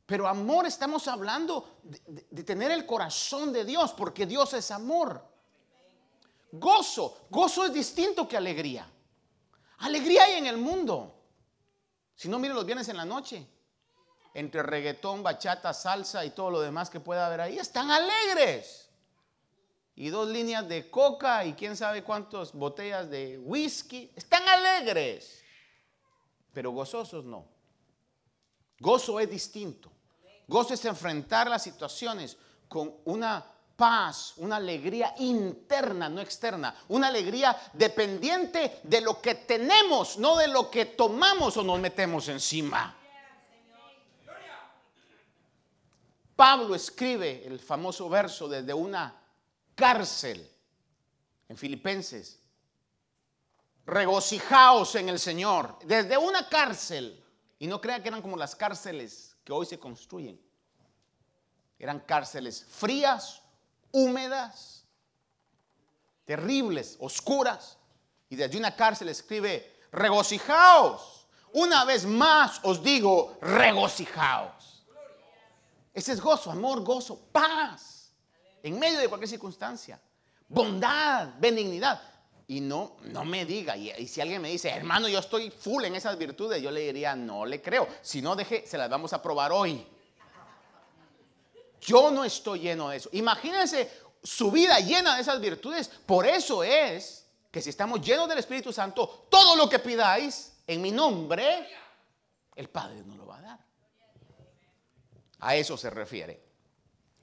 Pero 0.06 0.28
amor 0.28 0.68
estamos 0.68 1.08
hablando 1.08 1.80
de 1.84 2.44
tener 2.44 2.72
el 2.72 2.86
corazón 2.86 3.54
de 3.54 3.64
Dios, 3.64 3.94
porque 3.94 4.26
Dios 4.26 4.54
es 4.56 4.72
amor. 4.72 5.26
Gozo. 6.52 7.18
Gozo 7.30 7.66
es 7.66 7.74
distinto 7.74 8.28
que 8.28 8.36
alegría. 8.36 8.86
Alegría 9.78 10.26
hay 10.26 10.34
en 10.34 10.48
el 10.48 10.58
mundo. 10.58 11.16
Si 12.14 12.28
no, 12.28 12.40
mire 12.40 12.54
los 12.54 12.66
viernes 12.66 12.90
en 12.90 12.98
la 12.98 13.06
noche. 13.06 13.48
Entre 14.34 14.64
reggaetón, 14.64 15.24
bachata, 15.24 15.74
salsa 15.74 16.24
y 16.24 16.32
todo 16.32 16.52
lo 16.52 16.62
demás 16.62 16.90
que 16.90 17.00
pueda 17.00 17.28
haber 17.28 17.42
ahí. 17.42 17.58
Están 17.58 17.92
alegres. 17.92 18.90
Y 19.96 20.10
dos 20.10 20.30
líneas 20.30 20.68
de 20.68 20.90
coca 20.90 21.46
y 21.46 21.54
quién 21.54 21.76
sabe 21.76 22.04
cuántas 22.04 22.54
botellas 22.54 23.10
de 23.10 23.38
whisky. 23.38 24.12
Están 24.16 24.48
alegres. 24.48 25.44
Pero 26.54 26.72
gozosos 26.72 27.26
no. 27.26 27.46
Gozo 28.80 29.20
es 29.20 29.30
distinto. 29.30 29.92
Gozo 30.48 30.74
es 30.74 30.84
enfrentar 30.86 31.50
las 31.50 31.64
situaciones 31.64 32.36
con 32.68 32.96
una 33.06 33.46
paz, 33.76 34.34
una 34.38 34.58
alegría 34.58 35.14
interna, 35.20 36.10
no 36.10 36.22
externa, 36.22 36.76
una 36.90 37.08
alegría 37.08 37.56
dependiente 37.74 38.80
de 38.84 39.02
lo 39.02 39.22
que 39.22 39.36
tenemos, 39.36 40.18
no 40.18 40.36
de 40.38 40.48
lo 40.48 40.70
que 40.70 40.86
tomamos 40.86 41.58
o 41.58 41.64
nos 41.64 41.80
metemos 41.80 42.28
encima. 42.28 42.96
Pablo 46.42 46.74
escribe 46.74 47.46
el 47.46 47.60
famoso 47.60 48.10
verso 48.10 48.50
desde 48.50 48.74
una 48.74 49.16
cárcel 49.76 50.50
en 51.48 51.56
Filipenses. 51.56 52.40
Regocijaos 53.86 54.96
en 54.96 55.10
el 55.10 55.20
Señor, 55.20 55.78
desde 55.84 56.18
una 56.18 56.50
cárcel. 56.50 57.24
Y 57.60 57.68
no 57.68 57.80
crea 57.80 58.02
que 58.02 58.10
eran 58.10 58.24
como 58.24 58.38
las 58.38 58.56
cárceles 58.56 59.36
que 59.44 59.54
hoy 59.54 59.68
se 59.68 59.78
construyen. 59.78 60.42
Eran 61.78 62.00
cárceles 62.00 62.66
frías, 62.68 63.44
húmedas, 63.92 64.84
terribles, 66.26 66.98
oscuras. 67.02 67.78
Y 68.32 68.36
desde 68.36 68.58
una 68.58 68.76
cárcel 68.76 69.10
escribe, 69.10 69.84
regocijaos. 69.92 71.28
Una 71.54 71.86
vez 71.86 72.04
más 72.04 72.62
os 72.64 72.82
digo, 72.82 73.38
regocijaos. 73.42 74.71
Ese 75.94 76.14
es 76.14 76.22
gozo, 76.22 76.52
amor, 76.52 76.84
gozo, 76.84 77.28
paz. 77.32 78.14
En 78.64 78.80
medio 78.80 79.00
de 79.00 79.08
cualquier 79.08 79.30
circunstancia. 79.30 80.00
Bondad, 80.48 81.30
benignidad. 81.40 82.02
Y 82.48 82.60
no, 82.60 82.98
no 83.04 83.24
me 83.24 83.46
diga, 83.46 83.78
y, 83.78 83.92
y, 83.92 84.08
si 84.08 84.20
alguien 84.20 84.42
me 84.42 84.50
dice, 84.50 84.70
hermano, 84.70 85.08
yo 85.08 85.20
estoy 85.20 85.50
full 85.50 85.86
en 85.86 85.96
esas 85.96 86.18
virtudes, 86.18 86.62
yo 86.62 86.70
le 86.70 86.82
diría, 86.82 87.16
no 87.16 87.46
le 87.46 87.62
creo. 87.62 87.88
Si 88.02 88.22
no, 88.22 88.36
deje, 88.36 88.68
se 88.68 88.78
las 88.78 88.90
vamos 88.90 89.14
a 89.14 89.22
probar 89.22 89.54
hoy. 89.54 89.88
Yo 91.82 92.12
no 92.12 92.24
estoy 92.24 92.60
lleno 92.60 92.90
de 92.90 92.98
eso. 92.98 93.10
Imagínense 93.14 93.90
su 94.24 94.52
vida 94.52 94.80
llena 94.80 95.16
de 95.16 95.22
esas 95.22 95.40
virtudes. 95.40 95.88
Por 95.88 96.26
eso 96.28 96.64
es 96.64 97.26
que 97.50 97.62
si 97.62 97.70
estamos 97.70 98.02
llenos 98.02 98.30
del 98.30 98.38
Espíritu 98.38 98.72
Santo, 98.72 99.28
todo 99.30 99.56
lo 99.56 99.68
que 99.68 99.80
pidáis 99.80 100.54
en 100.68 100.82
mi 100.82 100.92
nombre, 100.92 101.68
el 102.56 102.70
Padre 102.70 103.02
nos 103.04 103.18
lo 103.18 103.21
a 105.42 105.56
eso 105.56 105.76
se 105.76 105.90
refiere. 105.90 106.42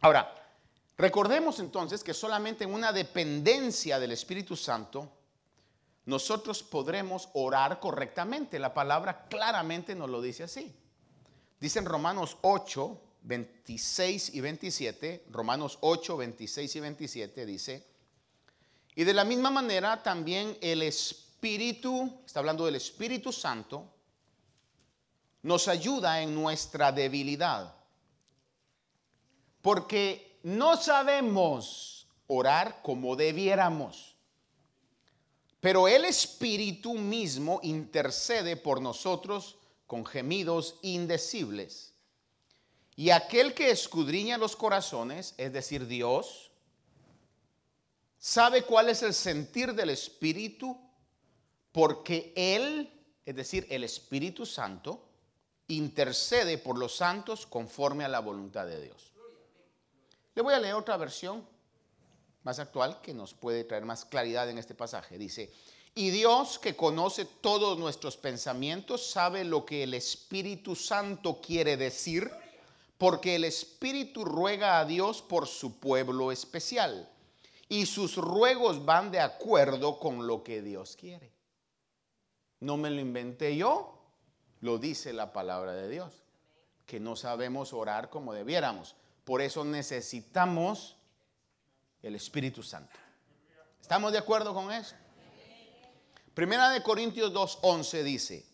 Ahora, 0.00 0.34
recordemos 0.96 1.58
entonces 1.58 2.04
que 2.04 2.14
solamente 2.14 2.64
en 2.64 2.74
una 2.74 2.92
dependencia 2.92 3.98
del 3.98 4.12
Espíritu 4.12 4.56
Santo, 4.56 5.10
nosotros 6.04 6.62
podremos 6.62 7.28
orar 7.34 7.80
correctamente. 7.80 8.58
La 8.58 8.74
palabra 8.74 9.26
claramente 9.28 9.94
nos 9.94 10.10
lo 10.10 10.20
dice 10.20 10.44
así. 10.44 10.74
Dice 11.60 11.78
en 11.78 11.86
Romanos 11.86 12.38
8, 12.42 13.00
26 13.22 14.34
y 14.34 14.40
27, 14.40 15.24
Romanos 15.30 15.78
8, 15.80 16.16
26 16.16 16.76
y 16.76 16.80
27 16.80 17.46
dice, 17.46 17.86
y 18.94 19.04
de 19.04 19.14
la 19.14 19.24
misma 19.24 19.50
manera 19.50 20.02
también 20.02 20.56
el 20.60 20.82
Espíritu, 20.82 22.20
está 22.24 22.40
hablando 22.40 22.64
del 22.66 22.76
Espíritu 22.76 23.32
Santo, 23.32 23.92
nos 25.42 25.68
ayuda 25.68 26.20
en 26.20 26.34
nuestra 26.34 26.90
debilidad, 26.90 27.77
porque 29.62 30.38
no 30.42 30.76
sabemos 30.76 32.06
orar 32.26 32.80
como 32.82 33.16
debiéramos, 33.16 34.16
pero 35.60 35.88
el 35.88 36.04
Espíritu 36.04 36.94
mismo 36.94 37.60
intercede 37.62 38.56
por 38.56 38.80
nosotros 38.80 39.56
con 39.86 40.06
gemidos 40.06 40.76
indecibles. 40.82 41.94
Y 42.94 43.10
aquel 43.10 43.54
que 43.54 43.70
escudriña 43.70 44.38
los 44.38 44.56
corazones, 44.56 45.34
es 45.36 45.52
decir, 45.52 45.86
Dios, 45.86 46.50
sabe 48.18 48.62
cuál 48.62 48.88
es 48.88 49.02
el 49.02 49.14
sentir 49.14 49.74
del 49.74 49.90
Espíritu, 49.90 50.76
porque 51.72 52.32
Él, 52.36 52.92
es 53.24 53.36
decir, 53.36 53.66
el 53.70 53.84
Espíritu 53.84 54.44
Santo, 54.44 55.08
intercede 55.68 56.58
por 56.58 56.78
los 56.78 56.96
santos 56.96 57.46
conforme 57.46 58.04
a 58.04 58.08
la 58.08 58.20
voluntad 58.20 58.66
de 58.66 58.82
Dios. 58.82 59.07
Le 60.38 60.42
voy 60.42 60.54
a 60.54 60.60
leer 60.60 60.74
otra 60.74 60.96
versión 60.96 61.44
más 62.44 62.60
actual 62.60 63.00
que 63.02 63.12
nos 63.12 63.34
puede 63.34 63.64
traer 63.64 63.84
más 63.84 64.04
claridad 64.04 64.48
en 64.48 64.56
este 64.56 64.72
pasaje. 64.72 65.18
Dice, 65.18 65.52
y 65.96 66.10
Dios 66.10 66.60
que 66.60 66.76
conoce 66.76 67.24
todos 67.24 67.76
nuestros 67.76 68.16
pensamientos, 68.16 69.10
sabe 69.10 69.42
lo 69.42 69.64
que 69.64 69.82
el 69.82 69.94
Espíritu 69.94 70.76
Santo 70.76 71.40
quiere 71.40 71.76
decir 71.76 72.30
porque 72.98 73.34
el 73.34 73.42
Espíritu 73.42 74.24
ruega 74.24 74.78
a 74.78 74.84
Dios 74.84 75.22
por 75.22 75.48
su 75.48 75.80
pueblo 75.80 76.30
especial 76.30 77.10
y 77.68 77.86
sus 77.86 78.14
ruegos 78.14 78.84
van 78.84 79.10
de 79.10 79.18
acuerdo 79.18 79.98
con 79.98 80.28
lo 80.28 80.44
que 80.44 80.62
Dios 80.62 80.94
quiere. 80.94 81.32
No 82.60 82.76
me 82.76 82.90
lo 82.90 83.00
inventé 83.00 83.56
yo, 83.56 84.04
lo 84.60 84.78
dice 84.78 85.12
la 85.12 85.32
palabra 85.32 85.72
de 85.72 85.88
Dios, 85.88 86.22
que 86.86 87.00
no 87.00 87.16
sabemos 87.16 87.72
orar 87.72 88.08
como 88.08 88.32
debiéramos. 88.32 88.94
Por 89.28 89.42
eso 89.42 89.62
necesitamos 89.62 90.96
el 92.00 92.14
Espíritu 92.14 92.62
Santo. 92.62 92.98
¿Estamos 93.78 94.10
de 94.12 94.16
acuerdo 94.16 94.54
con 94.54 94.72
eso? 94.72 94.94
Primera 96.32 96.70
de 96.70 96.82
Corintios 96.82 97.30
2.11 97.34 98.02
dice, 98.04 98.46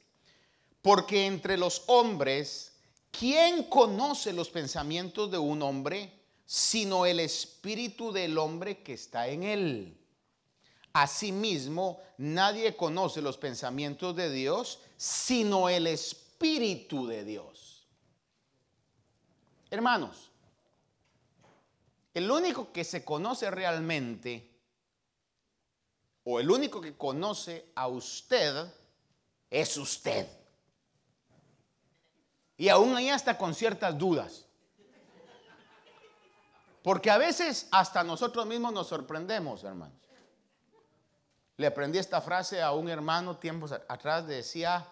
porque 0.83 1.27
entre 1.27 1.57
los 1.57 1.85
hombres 1.87 2.73
¿Quién 3.17 3.65
conoce 3.65 4.33
los 4.33 4.51
pensamientos 4.51 5.31
de 5.31 5.39
un 5.39 5.63
hombre 5.63 6.13
sino 6.45 7.07
el 7.07 7.21
espíritu 7.21 8.11
del 8.11 8.37
hombre 8.39 8.83
que 8.83 8.95
está 8.95 9.29
en 9.29 9.45
él? 9.45 9.97
Asimismo, 10.93 12.01
nadie 12.19 12.77
conoce 12.77 13.23
los 13.23 13.39
pensamientos 13.39 14.17
de 14.17 14.33
Dios 14.33 14.81
sino 14.97 15.69
el 15.69 15.87
espíritu 15.87 17.07
de 17.07 17.25
Dios. 17.25 17.87
Hermanos, 19.71 20.33
el 22.15 22.31
único 22.31 22.73
que 22.73 22.85
se 22.85 23.05
conoce 23.05 23.51
realmente, 23.51 24.51
o 26.23 26.41
el 26.41 26.51
único 26.51 26.81
que 26.81 26.97
conoce 26.97 27.73
a 27.75 27.89
usted, 27.89 28.73
es 29.51 29.77
usted. 29.77 30.27
Y 32.57 32.69
aún 32.69 32.97
ahí 32.97 33.11
hasta 33.11 33.37
con 33.37 33.55
ciertas 33.55 33.99
dudas. 33.99 34.47
Porque 36.83 37.11
a 37.11 37.19
veces 37.19 37.67
hasta 37.73 38.05
nosotros 38.05 38.47
mismos 38.47 38.73
nos 38.73 38.87
sorprendemos, 38.87 39.65
hermanos. 39.65 39.99
Le 41.57 41.67
aprendí 41.67 41.99
esta 41.99 42.21
frase 42.21 42.63
a 42.63 42.73
un 42.73 42.89
hermano 42.89 43.39
tiempos 43.39 43.73
atrás, 43.73 44.27
decía, 44.27 44.87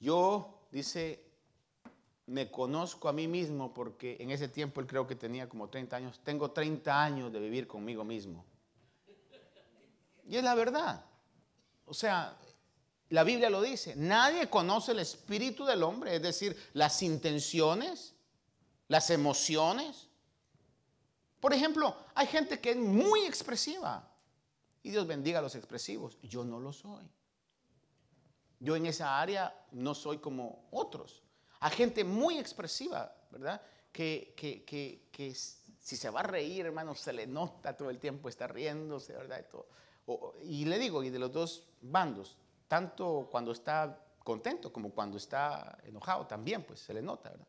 yo, 0.00 0.66
dice, 0.70 1.23
me 2.26 2.50
conozco 2.50 3.08
a 3.08 3.12
mí 3.12 3.28
mismo 3.28 3.74
porque 3.74 4.16
en 4.20 4.30
ese 4.30 4.48
tiempo 4.48 4.80
él 4.80 4.86
creo 4.86 5.06
que 5.06 5.14
tenía 5.14 5.48
como 5.48 5.68
30 5.68 5.96
años, 5.96 6.20
tengo 6.24 6.50
30 6.50 7.02
años 7.02 7.32
de 7.32 7.40
vivir 7.40 7.66
conmigo 7.66 8.04
mismo. 8.04 8.44
Y 10.26 10.36
es 10.36 10.44
la 10.44 10.54
verdad. 10.54 11.04
O 11.86 11.92
sea, 11.92 12.38
la 13.10 13.24
Biblia 13.24 13.50
lo 13.50 13.60
dice, 13.60 13.94
nadie 13.96 14.48
conoce 14.48 14.92
el 14.92 15.00
espíritu 15.00 15.64
del 15.66 15.82
hombre, 15.82 16.16
es 16.16 16.22
decir, 16.22 16.56
las 16.72 17.02
intenciones, 17.02 18.14
las 18.88 19.10
emociones. 19.10 20.08
Por 21.40 21.52
ejemplo, 21.52 21.94
hay 22.14 22.26
gente 22.26 22.58
que 22.60 22.70
es 22.70 22.76
muy 22.76 23.26
expresiva 23.26 24.10
y 24.82 24.90
Dios 24.90 25.06
bendiga 25.06 25.40
a 25.40 25.42
los 25.42 25.54
expresivos. 25.54 26.18
Yo 26.22 26.44
no 26.44 26.58
lo 26.58 26.72
soy. 26.72 27.04
Yo 28.60 28.76
en 28.76 28.86
esa 28.86 29.20
área 29.20 29.54
no 29.72 29.94
soy 29.94 30.18
como 30.18 30.66
otros. 30.70 31.23
Hay 31.64 31.70
gente 31.70 32.04
muy 32.04 32.36
expresiva, 32.36 33.10
¿verdad? 33.30 33.58
Que, 33.90 34.34
que, 34.36 35.34
si 35.34 35.96
se 35.96 36.10
va 36.10 36.20
a 36.20 36.24
reír, 36.24 36.66
hermano, 36.66 36.94
se 36.94 37.10
le 37.10 37.26
nota 37.26 37.74
todo 37.74 37.88
el 37.88 37.98
tiempo, 37.98 38.28
está 38.28 38.46
riéndose, 38.46 39.14
¿verdad? 39.14 39.46
Y, 40.42 40.60
y 40.60 40.64
le 40.66 40.78
digo, 40.78 41.02
y 41.02 41.08
de 41.08 41.18
los 41.18 41.32
dos 41.32 41.66
bandos, 41.80 42.36
tanto 42.68 43.28
cuando 43.30 43.52
está 43.52 43.98
contento 44.18 44.70
como 44.74 44.90
cuando 44.90 45.16
está 45.16 45.78
enojado 45.84 46.26
también, 46.26 46.64
pues 46.64 46.80
se 46.80 46.92
le 46.92 47.00
nota, 47.00 47.30
¿verdad? 47.30 47.46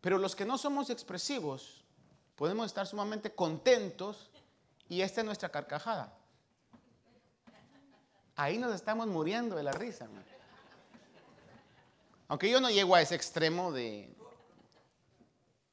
Pero 0.00 0.16
los 0.16 0.34
que 0.34 0.46
no 0.46 0.56
somos 0.56 0.88
expresivos, 0.88 1.84
podemos 2.36 2.64
estar 2.64 2.86
sumamente 2.86 3.34
contentos 3.34 4.30
y 4.88 5.02
esta 5.02 5.20
es 5.20 5.26
nuestra 5.26 5.50
carcajada. 5.50 6.16
ahí 8.34 8.56
nos 8.56 8.74
estamos 8.74 9.08
muriendo 9.08 9.56
de 9.56 9.62
la 9.62 9.72
risa. 9.72 10.08
Aunque 12.32 12.48
yo 12.48 12.62
no 12.62 12.70
llego 12.70 12.94
a 12.94 13.02
ese 13.02 13.14
extremo 13.14 13.70
de, 13.72 14.10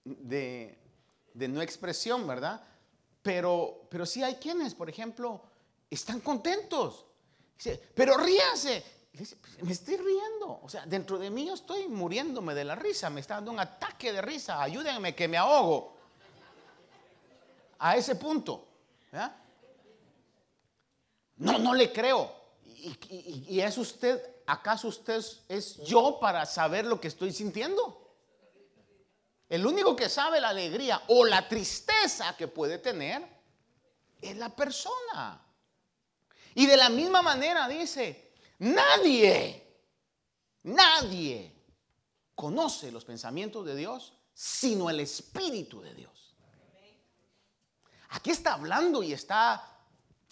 de, 0.03 1.47
no 1.47 1.61
expresión, 1.61 2.27
¿verdad? 2.27 2.61
Pero, 3.21 3.87
pero 3.89 4.05
sí 4.05 4.23
hay 4.23 4.35
quienes, 4.35 4.75
por 4.75 4.89
ejemplo, 4.89 5.41
están 5.89 6.19
contentos. 6.19 7.05
pero 7.95 8.17
ríase. 8.17 8.83
Pues, 9.15 9.37
me 9.61 9.71
estoy 9.71 9.95
riendo. 9.95 10.59
O 10.61 10.67
sea, 10.67 10.85
dentro 10.85 11.17
de 11.17 11.29
mí 11.29 11.47
yo 11.47 11.53
estoy 11.53 11.87
muriéndome 11.87 12.53
de 12.53 12.65
la 12.65 12.75
risa. 12.75 13.09
Me 13.09 13.21
está 13.21 13.35
dando 13.35 13.51
un 13.51 13.59
ataque 13.61 14.11
de 14.11 14.21
risa. 14.21 14.61
Ayúdenme 14.61 15.15
que 15.15 15.29
me 15.29 15.37
ahogo. 15.37 15.95
A 17.77 17.95
ese 17.95 18.15
punto. 18.15 18.67
No, 21.37 21.57
no 21.57 21.73
le 21.73 21.93
creo. 21.93 22.38
Y 22.81 23.59
es 23.59 23.77
usted, 23.77 24.21
acaso 24.45 24.87
usted 24.87 25.23
es 25.47 25.77
yo 25.83 26.19
para 26.19 26.45
saber 26.45 26.85
lo 26.85 26.99
que 26.99 27.07
estoy 27.07 27.31
sintiendo? 27.33 28.09
El 29.49 29.65
único 29.65 29.95
que 29.95 30.09
sabe 30.09 30.39
la 30.39 30.49
alegría 30.49 31.03
o 31.07 31.25
la 31.25 31.47
tristeza 31.47 32.37
que 32.37 32.47
puede 32.47 32.77
tener 32.77 33.27
es 34.21 34.37
la 34.37 34.55
persona. 34.55 35.43
Y 36.53 36.67
de 36.67 36.77
la 36.77 36.89
misma 36.89 37.21
manera 37.21 37.67
dice, 37.67 38.33
nadie, 38.59 39.81
nadie 40.63 41.55
conoce 42.35 42.91
los 42.91 43.05
pensamientos 43.05 43.65
de 43.65 43.75
Dios 43.75 44.13
sino 44.41 44.89
el 44.89 45.01
Espíritu 45.01 45.81
de 45.81 45.93
Dios. 45.93 46.33
Aquí 48.11 48.31
está 48.31 48.53
hablando 48.53 49.03
y 49.03 49.11
está 49.11 49.78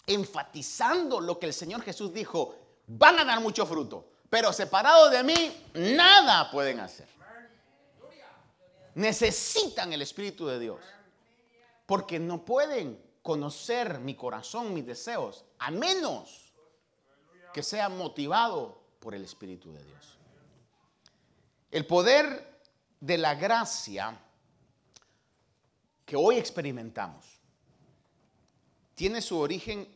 enfatizando 0.07 1.19
lo 1.19 1.37
que 1.37 1.45
el 1.45 1.53
Señor 1.53 1.83
Jesús 1.83 2.11
dijo, 2.13 2.55
van 2.87 3.19
a 3.19 3.25
dar 3.25 3.39
mucho 3.41 3.65
fruto, 3.65 4.05
pero 4.29 4.51
separados 4.51 5.11
de 5.11 5.23
mí, 5.23 5.65
nada 5.75 6.49
pueden 6.49 6.79
hacer 6.79 7.17
necesitan 8.97 9.93
el 9.93 10.01
Espíritu 10.01 10.47
de 10.47 10.59
Dios. 10.59 10.81
Porque 11.85 12.19
no 12.19 12.43
pueden 12.43 12.99
conocer 13.21 13.99
mi 13.99 14.15
corazón, 14.15 14.73
mis 14.73 14.85
deseos, 14.85 15.45
a 15.59 15.71
menos 15.71 16.51
que 17.53 17.61
sea 17.61 17.89
motivado 17.89 18.81
por 18.99 19.13
el 19.13 19.23
Espíritu 19.23 19.71
de 19.71 19.83
Dios. 19.83 20.17
El 21.69 21.85
poder 21.85 22.59
de 22.99 23.17
la 23.17 23.35
gracia 23.35 24.19
que 26.03 26.15
hoy 26.15 26.37
experimentamos 26.37 27.39
tiene 28.95 29.21
su 29.21 29.37
origen 29.37 29.87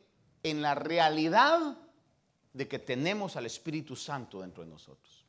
en 0.43 0.61
la 0.61 0.75
realidad 0.75 1.77
de 2.53 2.67
que 2.67 2.79
tenemos 2.79 3.35
al 3.35 3.45
Espíritu 3.45 3.95
Santo 3.95 4.41
dentro 4.41 4.63
de 4.63 4.69
nosotros. 4.69 5.25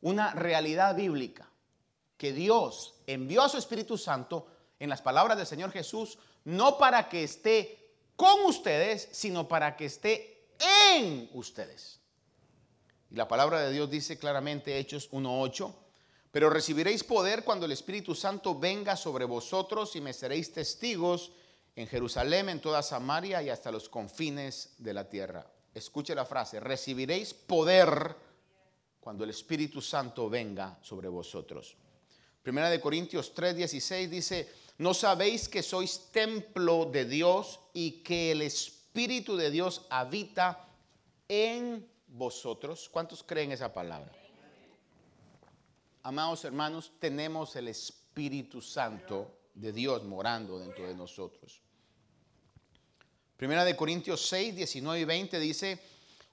Una 0.00 0.32
realidad 0.32 0.96
bíblica 0.96 1.48
que 2.16 2.32
Dios 2.32 2.94
envió 3.06 3.42
a 3.42 3.48
su 3.48 3.58
Espíritu 3.58 3.96
Santo 3.96 4.46
en 4.78 4.88
las 4.88 5.02
palabras 5.02 5.36
del 5.36 5.46
Señor 5.46 5.70
Jesús, 5.70 6.18
no 6.44 6.78
para 6.78 7.08
que 7.08 7.24
esté 7.24 7.94
con 8.16 8.44
ustedes, 8.44 9.08
sino 9.12 9.46
para 9.46 9.76
que 9.76 9.86
esté 9.86 10.48
en 10.96 11.30
ustedes. 11.34 12.00
Y 13.10 13.16
la 13.16 13.28
palabra 13.28 13.60
de 13.60 13.72
Dios 13.72 13.90
dice 13.90 14.18
claramente, 14.18 14.78
Hechos 14.78 15.10
1.8, 15.10 15.72
pero 16.30 16.48
recibiréis 16.48 17.04
poder 17.04 17.44
cuando 17.44 17.66
el 17.66 17.72
Espíritu 17.72 18.14
Santo 18.14 18.58
venga 18.58 18.96
sobre 18.96 19.24
vosotros 19.24 19.94
y 19.96 20.00
me 20.00 20.12
seréis 20.12 20.52
testigos 20.52 21.32
en 21.74 21.86
Jerusalén, 21.86 22.48
en 22.48 22.60
toda 22.60 22.82
Samaria 22.82 23.42
y 23.42 23.48
hasta 23.48 23.70
los 23.70 23.88
confines 23.88 24.74
de 24.78 24.94
la 24.94 25.08
tierra. 25.08 25.46
Escuche 25.74 26.14
la 26.14 26.26
frase, 26.26 26.60
recibiréis 26.60 27.32
poder 27.32 28.14
cuando 29.00 29.24
el 29.24 29.30
Espíritu 29.30 29.80
Santo 29.80 30.28
venga 30.28 30.78
sobre 30.82 31.08
vosotros. 31.08 31.76
Primera 32.42 32.68
de 32.68 32.80
Corintios 32.80 33.34
3:16 33.34 34.08
dice, 34.08 34.52
¿no 34.78 34.94
sabéis 34.94 35.48
que 35.48 35.62
sois 35.62 36.10
templo 36.12 36.86
de 36.86 37.04
Dios 37.06 37.60
y 37.72 38.02
que 38.02 38.32
el 38.32 38.42
Espíritu 38.42 39.36
de 39.36 39.50
Dios 39.50 39.86
habita 39.88 40.68
en 41.28 41.88
vosotros? 42.08 42.88
¿Cuántos 42.90 43.22
creen 43.22 43.52
esa 43.52 43.72
palabra? 43.72 44.12
Amados 46.02 46.44
hermanos, 46.44 46.92
tenemos 46.98 47.56
el 47.56 47.68
Espíritu 47.68 48.60
Santo 48.60 49.41
de 49.54 49.72
Dios 49.72 50.04
morando 50.04 50.58
dentro 50.58 50.86
de 50.86 50.94
nosotros. 50.94 51.60
Primera 53.36 53.64
de 53.64 53.76
Corintios 53.76 54.26
6, 54.28 54.54
19 54.54 55.00
y 55.00 55.04
20 55.04 55.40
dice, 55.40 55.80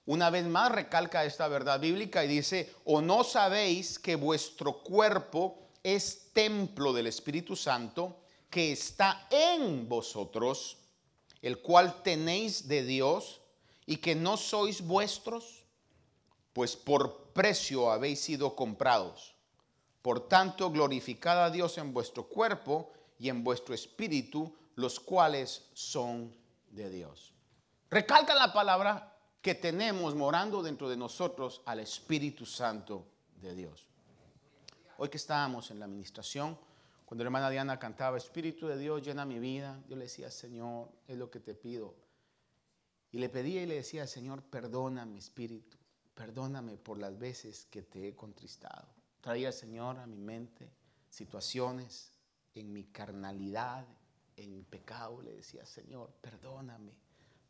una 0.05 0.29
vez 0.29 0.45
más 0.45 0.71
recalca 0.71 1.25
esta 1.25 1.47
verdad 1.47 1.79
bíblica 1.79 2.23
y 2.23 2.27
dice, 2.27 2.73
o 2.86 3.01
no 3.01 3.23
sabéis 3.23 3.99
que 3.99 4.15
vuestro 4.15 4.84
cuerpo 4.84 5.69
es 5.84 6.32
templo 6.34 6.93
del 6.93 7.08
Espíritu 7.08 7.55
Santo 7.55 8.19
que 8.49 8.71
está 8.71 9.27
en 9.29 9.88
vosotros, 9.88 10.77
el 11.41 11.62
cual 11.62 12.01
tenéis 12.03 12.67
de 12.67 12.84
Dios 12.84 13.41
y 13.86 13.97
que 13.97 14.15
no 14.15 14.38
sois 14.38 14.82
vuestros, 14.82 15.63
pues 16.53 16.75
por 16.75 17.32
precio 17.34 17.91
habéis 17.91 18.19
sido 18.19 18.55
comprados. 18.55 19.36
Por 20.01 20.27
tanto, 20.27 20.71
glorificad 20.71 21.43
a 21.43 21.49
Dios 21.49 21.77
en 21.77 21.93
vuestro 21.93 22.27
cuerpo 22.27 22.91
y 23.19 23.29
en 23.29 23.43
vuestro 23.43 23.75
espíritu, 23.75 24.55
los 24.75 24.99
cuales 24.99 25.69
son 25.73 26.34
de 26.71 26.89
Dios. 26.89 27.34
Recalca 27.89 28.34
la 28.34 28.53
palabra 28.53 29.17
que 29.41 29.55
tenemos 29.55 30.15
morando 30.15 30.63
dentro 30.63 30.89
de 30.89 30.97
nosotros 30.97 31.62
al 31.65 31.79
Espíritu 31.79 32.45
Santo 32.45 33.05
de 33.41 33.53
Dios. 33.53 33.86
Hoy 34.97 35.10
que 35.10 35.17
estábamos 35.17 35.69
en 35.71 35.79
la 35.79 35.86
administración, 35.86 36.58
cuando 37.05 37.23
la 37.23 37.27
hermana 37.27 37.49
Diana 37.49 37.79
cantaba, 37.79 38.17
Espíritu 38.17 38.67
de 38.67 38.77
Dios 38.77 39.01
llena 39.01 39.25
mi 39.25 39.39
vida, 39.39 39.82
yo 39.88 39.95
le 39.95 40.03
decía, 40.03 40.29
Señor, 40.29 40.89
es 41.08 41.17
lo 41.17 41.29
que 41.29 41.39
te 41.39 41.53
pido. 41.53 41.95
Y 43.12 43.17
le 43.17 43.29
pedía 43.29 43.63
y 43.63 43.65
le 43.65 43.75
decía, 43.75 44.05
Señor, 44.05 44.43
perdona 44.43 45.05
mi 45.05 45.17
espíritu, 45.17 45.77
perdóname 46.13 46.77
por 46.77 46.99
las 46.99 47.17
veces 47.17 47.65
que 47.71 47.82
te 47.82 48.08
he 48.08 48.15
contristado. 48.15 48.88
Traía, 49.21 49.51
Señor, 49.51 49.97
a 49.97 50.05
mi 50.05 50.19
mente 50.19 50.69
situaciones 51.10 52.12
en 52.55 52.73
mi 52.73 52.85
carnalidad, 52.85 53.85
en 54.35 54.55
mi 54.55 54.63
pecado. 54.63 55.21
Le 55.21 55.33
decía, 55.33 55.65
Señor, 55.65 56.12
perdóname, 56.21 56.93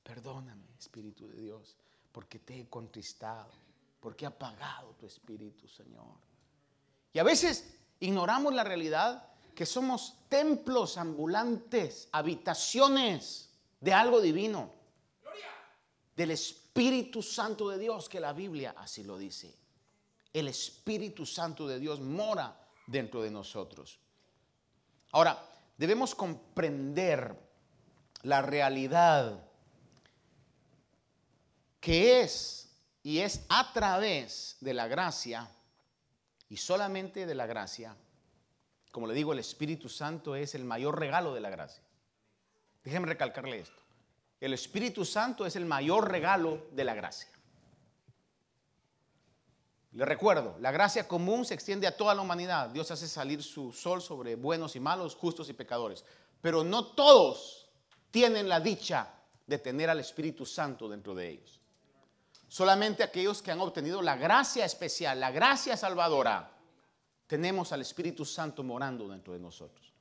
perdóname, 0.04 0.68
Espíritu 0.78 1.28
de 1.28 1.42
Dios, 1.42 1.78
porque 2.12 2.40
te 2.40 2.60
he 2.60 2.70
contristado, 2.70 3.52
porque 4.00 4.26
he 4.26 4.28
apagado 4.28 4.96
tu 4.96 5.06
espíritu, 5.06 5.68
Señor. 5.68 6.18
Y 7.14 7.20
a 7.20 7.24
veces 7.24 7.76
ignoramos 8.00 8.54
la 8.54 8.64
realidad 8.64 9.30
que 9.56 9.66
somos 9.66 10.16
templos 10.30 10.98
ambulantes, 10.98 12.08
habitaciones 12.12 13.50
de 13.82 13.94
algo 13.94 14.22
divino, 14.22 14.72
del 16.16 16.32
Espíritu 16.32 17.22
Santo 17.22 17.70
de 17.70 17.78
Dios, 17.78 18.10
que 18.10 18.20
la 18.20 18.34
Biblia 18.34 18.76
así 18.78 19.04
lo 19.04 19.18
dice. 19.18 19.56
El 20.34 20.48
Espíritu 20.48 21.26
Santo 21.26 21.68
de 21.68 21.80
Dios 21.80 22.02
mora 22.02 22.68
dentro 22.88 23.22
de 23.22 23.32
nosotros. 23.32 24.00
Ahora, 25.12 25.44
debemos 25.78 26.14
comprender 26.14 27.36
la 28.24 28.42
realidad 28.42 29.44
que 31.80 32.22
es 32.22 32.70
y 33.02 33.20
es 33.20 33.46
a 33.50 33.72
través 33.74 34.58
de 34.60 34.74
la 34.74 34.88
gracia 34.88 35.50
y 36.50 36.58
solamente 36.58 37.26
de 37.26 37.36
la 37.36 37.46
gracia. 37.46 37.96
Como 38.92 39.08
le 39.08 39.14
digo, 39.14 39.34
el 39.34 39.40
Espíritu 39.40 39.88
Santo 39.88 40.36
es 40.36 40.56
el 40.56 40.66
mayor 40.66 41.00
regalo 41.00 41.34
de 41.34 41.42
la 41.42 41.50
gracia. 41.50 41.84
Déjenme 42.84 43.08
recalcarle 43.08 43.60
esto. 43.60 43.80
El 44.40 44.54
Espíritu 44.54 45.06
Santo 45.06 45.46
es 45.46 45.56
el 45.56 45.66
mayor 45.66 46.10
regalo 46.12 46.68
de 46.72 46.84
la 46.84 46.94
gracia. 46.94 47.30
Le 49.92 50.06
recuerdo, 50.06 50.56
la 50.60 50.72
gracia 50.72 51.08
común 51.08 51.46
se 51.46 51.56
extiende 51.56 51.88
a 51.88 51.98
toda 51.98 52.14
la 52.14 52.22
humanidad. 52.22 52.70
Dios 52.70 52.92
hace 52.92 53.08
salir 53.08 53.42
su 53.42 53.72
sol 53.72 54.02
sobre 54.02 54.36
buenos 54.36 54.76
y 54.76 54.80
malos, 54.80 55.16
justos 55.16 55.50
y 55.50 55.54
pecadores. 55.54 56.06
Pero 56.42 56.64
no 56.64 56.88
todos 56.88 57.70
tienen 58.12 58.48
la 58.48 58.60
dicha 58.60 59.10
de 59.48 59.58
tener 59.58 59.90
al 59.90 60.00
Espíritu 60.00 60.46
Santo 60.46 60.88
dentro 60.88 61.16
de 61.16 61.30
ellos. 61.30 61.60
Solamente 62.48 63.04
aquellos 63.04 63.42
que 63.42 63.52
han 63.52 63.62
obtenido 63.62 64.02
la 64.02 64.16
gracia 64.16 64.66
especial, 64.66 65.20
la 65.20 65.32
gracia 65.32 65.76
salvadora, 65.76 66.52
tenemos 67.28 67.72
al 67.72 67.82
Espíritu 67.82 68.26
Santo 68.26 68.64
morando 68.64 69.08
dentro 69.08 69.34
de 69.34 69.40
nosotros. 69.40 69.94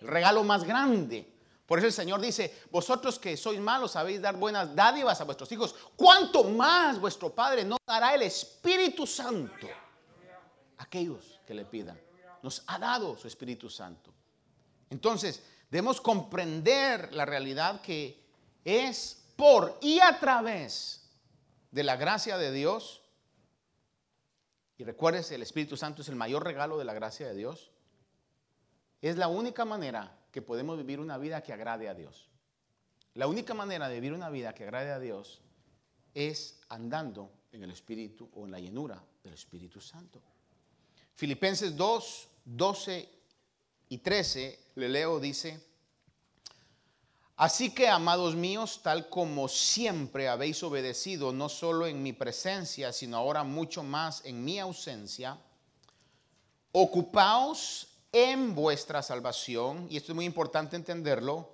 El 0.00 0.08
regalo 0.08 0.44
más 0.44 0.64
grande. 0.64 1.33
Por 1.66 1.78
eso 1.78 1.86
el 1.86 1.92
Señor 1.92 2.20
dice, 2.20 2.62
vosotros 2.70 3.18
que 3.18 3.36
sois 3.36 3.58
malos 3.58 3.92
sabéis 3.92 4.20
dar 4.20 4.36
buenas 4.36 4.74
dádivas 4.74 5.20
a 5.20 5.24
vuestros 5.24 5.50
hijos. 5.52 5.74
¿Cuánto 5.96 6.44
más 6.44 7.00
vuestro 7.00 7.34
Padre 7.34 7.64
no 7.64 7.78
dará 7.86 8.14
el 8.14 8.22
Espíritu 8.22 9.06
Santo 9.06 9.66
a 10.76 10.82
aquellos 10.82 11.40
que 11.46 11.54
le 11.54 11.64
pidan? 11.64 11.98
Nos 12.42 12.62
ha 12.66 12.78
dado 12.78 13.16
su 13.16 13.26
Espíritu 13.26 13.70
Santo. 13.70 14.12
Entonces, 14.90 15.42
debemos 15.70 16.02
comprender 16.02 17.14
la 17.14 17.24
realidad 17.24 17.80
que 17.80 18.22
es 18.62 19.24
por 19.34 19.78
y 19.80 20.00
a 20.00 20.20
través 20.20 21.08
de 21.70 21.82
la 21.82 21.96
gracia 21.96 22.36
de 22.36 22.52
Dios, 22.52 23.02
y 24.76 24.84
recuerdes, 24.84 25.30
el 25.30 25.42
Espíritu 25.42 25.76
Santo 25.76 26.02
es 26.02 26.08
el 26.08 26.16
mayor 26.16 26.44
regalo 26.44 26.76
de 26.76 26.84
la 26.84 26.94
gracia 26.94 27.26
de 27.26 27.34
Dios, 27.34 27.70
es 29.00 29.16
la 29.16 29.28
única 29.28 29.64
manera 29.64 30.16
que 30.34 30.42
podemos 30.42 30.76
vivir 30.76 30.98
una 30.98 31.16
vida 31.16 31.44
que 31.44 31.52
agrade 31.52 31.88
a 31.88 31.94
Dios. 31.94 32.28
La 33.14 33.28
única 33.28 33.54
manera 33.54 33.88
de 33.88 33.94
vivir 33.94 34.12
una 34.12 34.30
vida 34.30 34.52
que 34.52 34.64
agrade 34.64 34.90
a 34.90 34.98
Dios 34.98 35.40
es 36.12 36.58
andando 36.68 37.30
en 37.52 37.62
el 37.62 37.70
Espíritu 37.70 38.28
o 38.34 38.44
en 38.44 38.50
la 38.50 38.58
llenura 38.58 39.00
del 39.22 39.32
Espíritu 39.32 39.80
Santo. 39.80 40.20
Filipenses 41.14 41.76
2, 41.76 42.28
12 42.46 43.08
y 43.90 43.98
13, 43.98 44.58
le 44.74 44.88
leo, 44.88 45.20
dice, 45.20 45.64
Así 47.36 47.72
que, 47.72 47.88
amados 47.88 48.34
míos, 48.34 48.80
tal 48.82 49.08
como 49.08 49.46
siempre 49.46 50.28
habéis 50.28 50.64
obedecido, 50.64 51.32
no 51.32 51.48
solo 51.48 51.86
en 51.86 52.02
mi 52.02 52.12
presencia, 52.12 52.92
sino 52.92 53.18
ahora 53.18 53.44
mucho 53.44 53.84
más 53.84 54.24
en 54.24 54.44
mi 54.44 54.58
ausencia, 54.58 55.38
ocupaos 56.72 57.93
en 58.14 58.54
vuestra 58.54 59.02
salvación, 59.02 59.88
y 59.90 59.96
esto 59.96 60.12
es 60.12 60.16
muy 60.16 60.24
importante 60.24 60.76
entenderlo, 60.76 61.50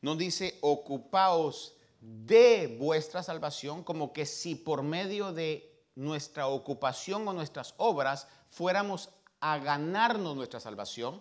no 0.00 0.14
dice 0.14 0.58
ocupaos 0.60 1.74
de 2.00 2.76
vuestra 2.78 3.24
salvación, 3.24 3.82
como 3.82 4.12
que 4.12 4.24
si 4.24 4.54
por 4.54 4.84
medio 4.84 5.32
de 5.32 5.74
nuestra 5.96 6.46
ocupación 6.46 7.26
o 7.26 7.32
nuestras 7.32 7.74
obras 7.78 8.28
fuéramos 8.48 9.10
a 9.40 9.58
ganarnos 9.58 10.36
nuestra 10.36 10.60
salvación, 10.60 11.20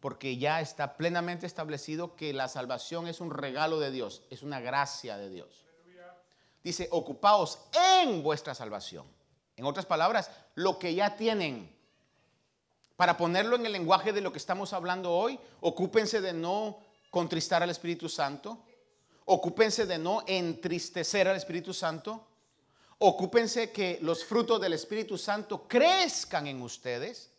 porque 0.00 0.36
ya 0.36 0.60
está 0.60 0.96
plenamente 0.96 1.46
establecido 1.46 2.16
que 2.16 2.32
la 2.32 2.48
salvación 2.48 3.06
es 3.06 3.20
un 3.20 3.30
regalo 3.30 3.78
de 3.78 3.92
Dios, 3.92 4.24
es 4.30 4.42
una 4.42 4.58
gracia 4.58 5.16
de 5.16 5.30
Dios. 5.30 5.64
Dice, 6.64 6.88
ocupaos 6.90 7.60
en 8.02 8.24
vuestra 8.24 8.52
salvación. 8.52 9.06
En 9.56 9.64
otras 9.64 9.86
palabras, 9.86 10.30
lo 10.56 10.80
que 10.80 10.94
ya 10.94 11.16
tienen. 11.16 11.77
Para 12.98 13.16
ponerlo 13.16 13.54
en 13.54 13.64
el 13.64 13.70
lenguaje 13.70 14.12
de 14.12 14.20
lo 14.20 14.32
que 14.32 14.38
estamos 14.38 14.72
hablando 14.72 15.12
hoy, 15.12 15.38
ocúpense 15.60 16.20
de 16.20 16.32
no 16.32 16.80
contristar 17.10 17.62
al 17.62 17.70
Espíritu 17.70 18.08
Santo, 18.08 18.58
ocúpense 19.26 19.86
de 19.86 19.98
no 19.98 20.24
entristecer 20.26 21.28
al 21.28 21.36
Espíritu 21.36 21.72
Santo, 21.72 22.26
ocúpense 22.98 23.70
que 23.70 24.00
los 24.02 24.24
frutos 24.24 24.60
del 24.60 24.72
Espíritu 24.72 25.16
Santo 25.16 25.68
crezcan 25.68 26.48
en 26.48 26.60
ustedes. 26.60 27.30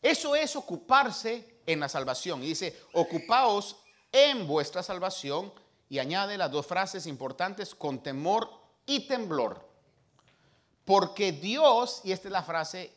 Eso 0.00 0.36
es 0.36 0.54
ocuparse 0.54 1.58
en 1.66 1.80
la 1.80 1.88
salvación. 1.88 2.44
Y 2.44 2.46
dice, 2.46 2.80
ocupaos 2.92 3.78
en 4.12 4.46
vuestra 4.46 4.84
salvación. 4.84 5.52
Y 5.88 5.98
añade 5.98 6.38
las 6.38 6.52
dos 6.52 6.64
frases 6.68 7.08
importantes, 7.08 7.74
con 7.74 8.00
temor 8.00 8.48
y 8.86 9.08
temblor. 9.08 9.68
Porque 10.84 11.32
Dios, 11.32 12.00
y 12.04 12.12
esta 12.12 12.28
es 12.28 12.32
la 12.32 12.44
frase 12.44 12.92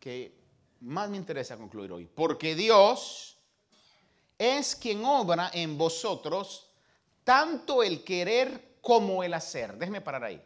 que 0.00 0.41
más 0.82 1.08
me 1.08 1.16
interesa 1.16 1.56
concluir 1.56 1.90
hoy, 1.92 2.06
porque 2.06 2.54
Dios 2.54 3.38
es 4.38 4.76
quien 4.76 5.04
obra 5.04 5.50
en 5.54 5.78
vosotros 5.78 6.70
tanto 7.24 7.82
el 7.82 8.04
querer 8.04 8.76
como 8.80 9.22
el 9.22 9.34
hacer. 9.34 9.76
Déjeme 9.78 10.00
parar 10.00 10.24
ahí. 10.24 10.42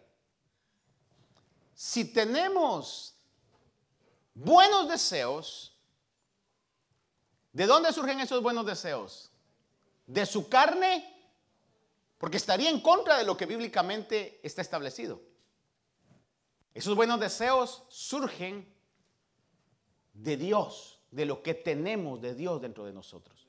Si 1.75 2.13
tenemos 2.13 3.15
buenos 4.35 4.89
deseos, 4.89 5.77
¿De 7.57 7.67
dónde 7.67 7.91
surgen 7.91 8.21
esos 8.21 8.43
buenos 8.43 8.67
deseos? 8.67 9.31
¿De 10.07 10.27
su 10.27 10.47
carne? 10.47 11.11
Porque 12.19 12.37
estaría 12.37 12.69
en 12.69 12.83
contra 12.83 13.17
de 13.17 13.25
lo 13.25 13.35
que 13.35 13.47
bíblicamente 13.47 14.41
está 14.43 14.61
establecido. 14.61 15.23
Esos 16.75 16.95
buenos 16.95 17.19
deseos 17.19 17.85
surgen 17.89 18.76
de 20.17 20.37
Dios, 20.37 20.99
de 21.11 21.27
lo 21.27 21.43
que 21.43 21.55
tenemos 21.55 22.21
de 22.21 22.35
Dios 22.35 22.61
dentro 22.61 22.85
de 22.85 22.93
nosotros. 22.93 23.47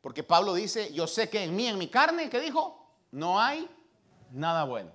Porque 0.00 0.22
Pablo 0.22 0.54
dice, 0.54 0.92
yo 0.92 1.06
sé 1.06 1.30
que 1.30 1.44
en 1.44 1.54
mí, 1.54 1.66
en 1.66 1.78
mi 1.78 1.88
carne, 1.88 2.28
¿qué 2.28 2.40
dijo? 2.40 2.90
No 3.12 3.40
hay 3.40 3.68
nada 4.32 4.64
bueno. 4.64 4.90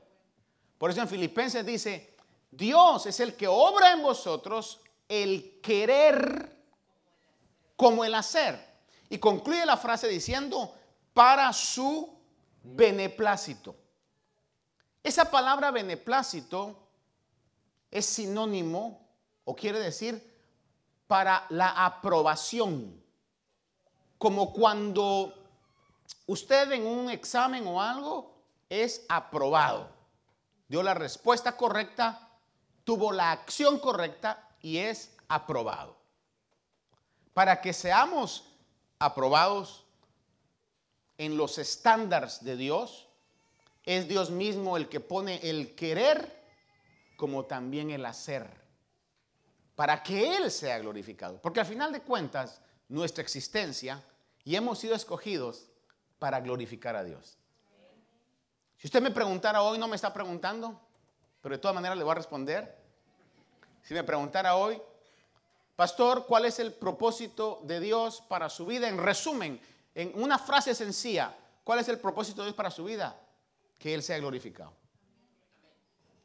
Por 0.77 0.91
eso 0.91 1.01
en 1.01 1.07
Filipenses 1.07 1.65
dice, 1.65 2.15
Dios 2.51 3.05
es 3.05 3.19
el 3.19 3.35
que 3.35 3.47
obra 3.47 3.93
en 3.93 4.03
vosotros 4.03 4.81
el 5.07 5.61
querer 5.61 6.57
como 7.75 8.03
el 8.03 8.13
hacer. 8.15 8.59
Y 9.09 9.19
concluye 9.19 9.65
la 9.65 9.77
frase 9.77 10.07
diciendo, 10.07 10.73
para 11.13 11.53
su 11.53 12.17
beneplácito. 12.61 13.75
Esa 15.01 15.31
palabra 15.31 15.71
beneplácito 15.71 16.75
es 17.89 18.05
sinónimo 18.05 19.07
o 19.45 19.55
quiere 19.55 19.79
decir 19.79 20.36
para 21.07 21.45
la 21.49 21.85
aprobación. 21.85 23.03
Como 24.17 24.51
cuando 24.53 25.33
usted 26.25 26.71
en 26.71 26.85
un 26.85 27.09
examen 27.09 27.65
o 27.67 27.81
algo 27.81 28.33
es 28.69 29.05
aprobado. 29.09 29.89
Dio 30.67 30.83
la 30.83 30.93
respuesta 30.93 31.55
correcta, 31.55 32.29
tuvo 32.83 33.11
la 33.11 33.31
acción 33.31 33.79
correcta 33.79 34.49
y 34.61 34.77
es 34.77 35.15
aprobado 35.29 35.97
para 37.37 37.61
que 37.61 37.71
seamos 37.71 38.45
aprobados 38.97 39.85
en 41.19 41.37
los 41.37 41.59
estándares 41.59 42.43
de 42.43 42.57
Dios, 42.57 43.09
es 43.83 44.07
Dios 44.07 44.31
mismo 44.31 44.75
el 44.75 44.89
que 44.89 44.99
pone 44.99 45.39
el 45.47 45.75
querer 45.75 46.43
como 47.15 47.45
también 47.45 47.91
el 47.91 48.07
hacer, 48.07 48.49
para 49.77 50.01
que 50.01 50.35
Él 50.35 50.49
sea 50.49 50.79
glorificado. 50.79 51.39
Porque 51.39 51.59
al 51.59 51.67
final 51.67 51.91
de 51.91 52.01
cuentas, 52.01 52.59
nuestra 52.89 53.21
existencia 53.21 54.03
y 54.43 54.55
hemos 54.55 54.79
sido 54.79 54.95
escogidos 54.95 55.69
para 56.17 56.41
glorificar 56.41 56.95
a 56.95 57.03
Dios. 57.03 57.37
Si 58.75 58.87
usted 58.87 59.03
me 59.03 59.11
preguntara 59.11 59.61
hoy, 59.61 59.77
no 59.77 59.87
me 59.87 59.95
está 59.95 60.11
preguntando, 60.11 60.81
pero 61.41 61.53
de 61.53 61.61
todas 61.61 61.75
maneras 61.75 61.95
le 61.95 62.03
voy 62.03 62.11
a 62.11 62.15
responder. 62.15 62.75
Si 63.83 63.93
me 63.93 64.03
preguntara 64.03 64.55
hoy, 64.55 64.81
Pastor, 65.75 66.25
¿cuál 66.25 66.45
es 66.45 66.57
el 66.57 66.73
propósito 66.73 67.61
de 67.63 67.79
Dios 67.79 68.23
para 68.27 68.49
su 68.49 68.65
vida? 68.65 68.89
En 68.89 68.97
resumen, 68.97 69.61
en 69.93 70.11
una 70.19 70.39
frase 70.39 70.73
sencilla, 70.73 71.37
¿cuál 71.63 71.77
es 71.77 71.87
el 71.87 71.99
propósito 71.99 72.41
de 72.41 72.47
Dios 72.47 72.55
para 72.55 72.71
su 72.71 72.83
vida? 72.83 73.15
Que 73.77 73.93
Él 73.93 74.01
sea 74.01 74.17
glorificado. 74.17 74.73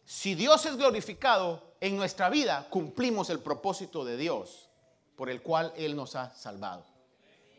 Si 0.05 0.35
Dios 0.35 0.67
es 0.67 0.77
glorificado 0.77 1.75
en 1.81 1.97
nuestra 1.97 2.29
vida, 2.29 2.67
cumplimos 2.71 3.31
el 3.31 3.41
propósito 3.41 4.05
de 4.05 4.17
Dios 4.17 4.69
por 5.17 5.31
el 5.31 5.43
cual 5.43 5.73
Él 5.77 5.95
nos 5.95 6.17
ha 6.17 6.35
salvado. 6.35 6.85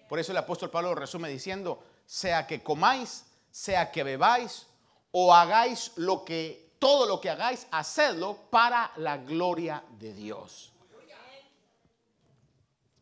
Por 0.09 0.19
eso 0.19 0.31
el 0.31 0.37
apóstol 0.37 0.69
Pablo 0.69 0.93
resume 0.95 1.29
diciendo, 1.29 1.81
sea 2.05 2.45
que 2.45 2.61
comáis, 2.61 3.25
sea 3.51 3.91
que 3.91 4.03
bebáis 4.03 4.67
o 5.11 5.33
hagáis 5.33 5.91
lo 5.95 6.25
que 6.25 6.63
todo 6.83 7.05
lo 7.05 7.21
que 7.21 7.29
hagáis, 7.29 7.65
hacedlo 7.71 8.35
para 8.49 8.91
la 8.97 9.15
gloria 9.17 9.81
de 9.97 10.13
Dios. 10.13 10.73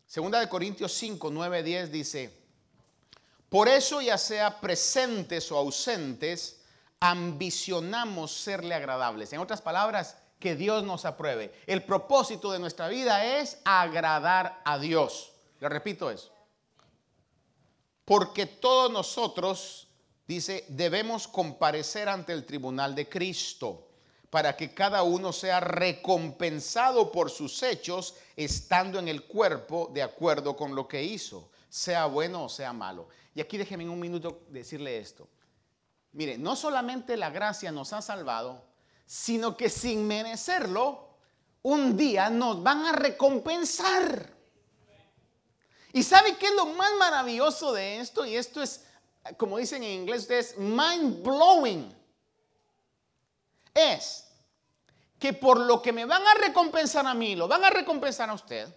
Segunda 0.06 0.38
de 0.38 0.48
Corintios 0.48 0.92
5, 0.92 1.30
9, 1.30 1.62
10 1.64 1.90
dice, 1.90 2.42
por 3.48 3.66
eso 3.66 4.00
ya 4.00 4.16
sea 4.16 4.60
presentes 4.60 5.50
o 5.50 5.58
ausentes, 5.58 6.60
ambicionamos 7.02 8.30
serle 8.32 8.76
agradables. 8.76 9.32
En 9.32 9.40
otras 9.40 9.60
palabras, 9.60 10.16
que 10.38 10.54
Dios 10.54 10.84
nos 10.84 11.04
apruebe. 11.04 11.52
El 11.66 11.82
propósito 11.82 12.52
de 12.52 12.60
nuestra 12.60 12.86
vida 12.86 13.40
es 13.40 13.58
agradar 13.64 14.62
a 14.64 14.78
Dios. 14.78 15.32
Le 15.58 15.68
repito 15.68 16.10
eso. 16.10 16.32
Porque 18.04 18.46
todos 18.46 18.90
nosotros, 18.92 19.88
dice, 20.28 20.64
debemos 20.68 21.26
comparecer 21.26 22.08
ante 22.08 22.32
el 22.32 22.46
tribunal 22.46 22.94
de 22.94 23.08
Cristo 23.08 23.88
para 24.30 24.56
que 24.56 24.72
cada 24.72 25.02
uno 25.02 25.32
sea 25.32 25.58
recompensado 25.58 27.10
por 27.10 27.30
sus 27.30 27.62
hechos 27.64 28.14
estando 28.36 29.00
en 29.00 29.08
el 29.08 29.24
cuerpo 29.24 29.90
de 29.92 30.02
acuerdo 30.02 30.56
con 30.56 30.74
lo 30.76 30.86
que 30.86 31.02
hizo, 31.02 31.50
sea 31.68 32.06
bueno 32.06 32.44
o 32.44 32.48
sea 32.48 32.72
malo. 32.72 33.08
Y 33.34 33.40
aquí 33.40 33.58
déjeme 33.58 33.82
en 33.82 33.90
un 33.90 34.00
minuto 34.00 34.42
decirle 34.50 34.98
esto. 34.98 35.28
Mire, 36.12 36.38
no 36.38 36.56
solamente 36.56 37.16
la 37.16 37.30
gracia 37.30 37.72
nos 37.72 37.92
ha 37.92 38.02
salvado, 38.02 38.62
sino 39.06 39.56
que 39.56 39.68
sin 39.68 40.06
merecerlo, 40.06 41.08
un 41.62 41.96
día 41.96 42.28
nos 42.28 42.62
van 42.62 42.86
a 42.86 42.92
recompensar. 42.92 44.30
¿Y 45.92 46.02
sabe 46.02 46.36
qué 46.36 46.46
es 46.46 46.54
lo 46.54 46.66
más 46.66 46.90
maravilloso 46.98 47.72
de 47.72 48.00
esto? 48.00 48.24
Y 48.26 48.36
esto 48.36 48.62
es, 48.62 48.84
como 49.36 49.58
dicen 49.58 49.82
en 49.82 50.00
inglés, 50.00 50.28
es 50.30 50.56
mind 50.56 51.22
blowing 51.22 52.02
es 53.74 54.28
que 55.18 55.32
por 55.32 55.58
lo 55.58 55.80
que 55.80 55.92
me 55.92 56.04
van 56.04 56.26
a 56.26 56.34
recompensar 56.34 57.06
a 57.06 57.14
mí, 57.14 57.36
lo 57.36 57.48
van 57.48 57.64
a 57.64 57.70
recompensar 57.70 58.28
a 58.28 58.34
usted, 58.34 58.68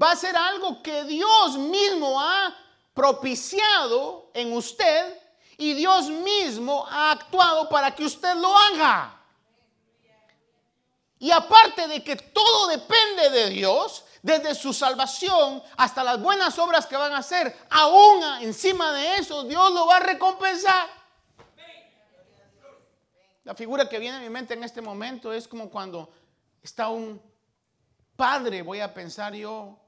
va 0.00 0.10
a 0.10 0.16
ser 0.16 0.36
algo 0.36 0.82
que 0.82 1.04
Dios 1.04 1.58
mismo 1.58 2.20
ha 2.20 2.54
propiciado 2.92 4.30
en 4.34 4.52
usted 4.52 5.23
y 5.56 5.74
Dios 5.74 6.08
mismo 6.08 6.86
ha 6.88 7.12
actuado 7.12 7.68
para 7.68 7.94
que 7.94 8.04
usted 8.04 8.34
lo 8.36 8.56
haga. 8.56 9.20
Y 11.18 11.30
aparte 11.30 11.88
de 11.88 12.02
que 12.02 12.16
todo 12.16 12.66
depende 12.66 13.30
de 13.30 13.50
Dios, 13.50 14.04
desde 14.20 14.54
su 14.54 14.72
salvación 14.72 15.62
hasta 15.76 16.02
las 16.02 16.20
buenas 16.20 16.58
obras 16.58 16.86
que 16.86 16.96
van 16.96 17.12
a 17.12 17.18
hacer, 17.18 17.56
aún 17.70 18.22
encima 18.40 18.92
de 18.92 19.16
eso, 19.16 19.44
Dios 19.44 19.70
lo 19.72 19.86
va 19.86 19.96
a 19.96 20.00
recompensar. 20.00 20.88
La 23.44 23.54
figura 23.54 23.88
que 23.88 23.98
viene 23.98 24.16
a 24.16 24.20
mi 24.20 24.30
mente 24.30 24.54
en 24.54 24.64
este 24.64 24.80
momento 24.80 25.32
es 25.32 25.46
como 25.46 25.68
cuando 25.68 26.10
está 26.62 26.88
un 26.88 27.20
padre, 28.16 28.62
voy 28.62 28.80
a 28.80 28.94
pensar 28.94 29.34
yo, 29.34 29.78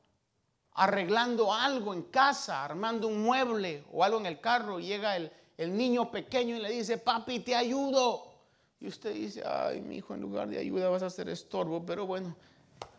arreglando 0.74 1.52
algo 1.52 1.94
en 1.94 2.02
casa, 2.02 2.62
armando 2.62 3.08
un 3.08 3.22
mueble 3.22 3.84
o 3.90 4.04
algo 4.04 4.18
en 4.18 4.26
el 4.26 4.40
carro, 4.40 4.78
y 4.78 4.86
llega 4.86 5.16
el, 5.16 5.32
niño 5.58 6.10
pequeño 6.10 6.56
y 6.56 6.60
le 6.60 6.70
dice, 6.70 6.98
papi, 6.98 7.40
te 7.40 7.54
ayudo. 7.54 8.32
Y 8.80 8.88
usted 8.88 9.14
dice, 9.14 9.42
ay, 9.46 9.80
mi 9.80 9.96
hijo, 9.96 10.14
en 10.14 10.20
lugar 10.20 10.48
de 10.48 10.58
ayuda 10.58 10.88
vas 10.88 11.02
a 11.02 11.06
hacer 11.06 11.28
estorbo, 11.28 11.84
pero 11.84 12.06
bueno, 12.06 12.36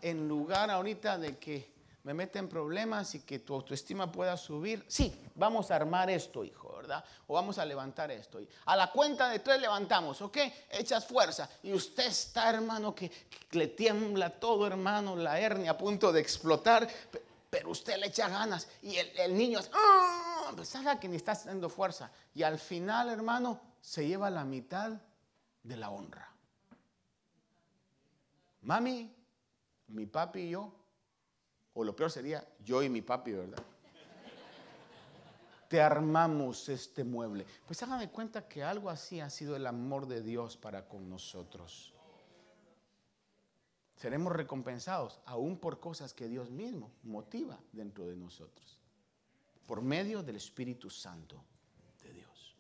en 0.02 0.28
lugar 0.28 0.72
ahorita 0.72 1.18
de 1.18 1.38
que 1.38 1.78
me 2.08 2.14
meten 2.14 2.48
problemas 2.48 3.16
y 3.16 3.20
que 3.20 3.40
tu 3.40 3.54
autoestima 3.54 4.10
pueda 4.10 4.38
subir, 4.38 4.86
sí, 4.88 5.14
vamos 5.36 5.70
a 5.72 5.76
armar 5.76 6.10
esto, 6.10 6.46
hijo, 6.46 6.74
¿verdad? 6.78 7.04
O 7.28 7.34
vamos 7.34 7.58
a 7.58 7.66
levantar 7.66 8.10
esto. 8.12 8.40
A 8.66 8.78
la 8.78 8.92
cuenta 8.94 9.28
de 9.28 9.40
tres 9.40 9.60
levantamos, 9.60 10.22
¿ok? 10.22 10.38
Echas 10.72 11.06
fuerza. 11.06 11.50
Y 11.64 11.74
usted 11.74 12.08
está, 12.08 12.50
hermano, 12.50 12.96
que, 12.96 13.12
le 13.52 13.68
tiembla 13.68 14.30
todo, 14.30 14.66
hermano, 14.66 15.18
la 15.18 15.38
hernia 15.38 15.72
a 15.72 15.78
punto 15.78 16.14
de 16.14 16.22
explotar, 16.22 16.88
pero 17.50 17.72
usted 17.72 17.98
le 17.98 18.08
echa 18.08 18.30
ganas. 18.30 18.70
Y 18.84 18.96
el, 18.96 19.36
niño 19.36 19.60
es, 19.60 19.70
¡ah! 19.74 20.37
Pues 20.56 20.70
sabe 20.70 21.00
que 21.00 21.08
ni 21.08 21.16
está 21.16 21.34
haciendo 21.34 21.70
fuerza. 21.70 22.12
Y 22.34 22.44
al 22.44 22.58
final, 22.60 23.10
hermano, 23.10 23.62
se 23.82 24.08
lleva 24.08 24.30
la 24.30 24.46
mitad 24.46 25.00
de 25.64 25.78
la 25.78 25.90
honra. 25.90 26.32
Mami, 28.62 29.14
mi 29.88 30.06
papi 30.06 30.40
y 30.40 30.50
yo 30.52 30.74
o 31.78 31.84
lo 31.84 31.96
peor 31.96 32.10
sería 32.10 32.44
yo 32.66 32.82
y 32.82 32.90
mi 32.90 33.04
papi, 33.04 33.34
¿verdad? 33.34 33.64
Te 35.70 35.80
armamos 35.80 36.70
este 36.70 37.04
mueble. 37.04 37.46
Pues 37.68 37.84
háganme 37.84 38.10
cuenta 38.10 38.48
que 38.48 38.64
algo 38.64 38.90
así 38.90 39.20
ha 39.20 39.30
sido 39.30 39.56
el 39.56 39.68
amor 39.68 40.08
de 40.08 40.24
Dios 40.24 40.58
para 40.58 40.88
con 40.88 41.08
nosotros. 41.08 41.94
Seremos 43.96 44.34
recompensados 44.34 45.20
aún 45.26 45.60
por 45.60 45.80
cosas 45.80 46.16
que 46.16 46.28
Dios 46.28 46.50
mismo 46.50 46.92
motiva 47.04 47.60
dentro 47.72 48.08
de 48.08 48.16
nosotros, 48.16 48.80
por 49.68 49.82
medio 49.82 50.24
del 50.24 50.38
Espíritu 50.38 50.90
Santo 50.90 51.44
de 52.02 52.14
Dios. 52.14 52.56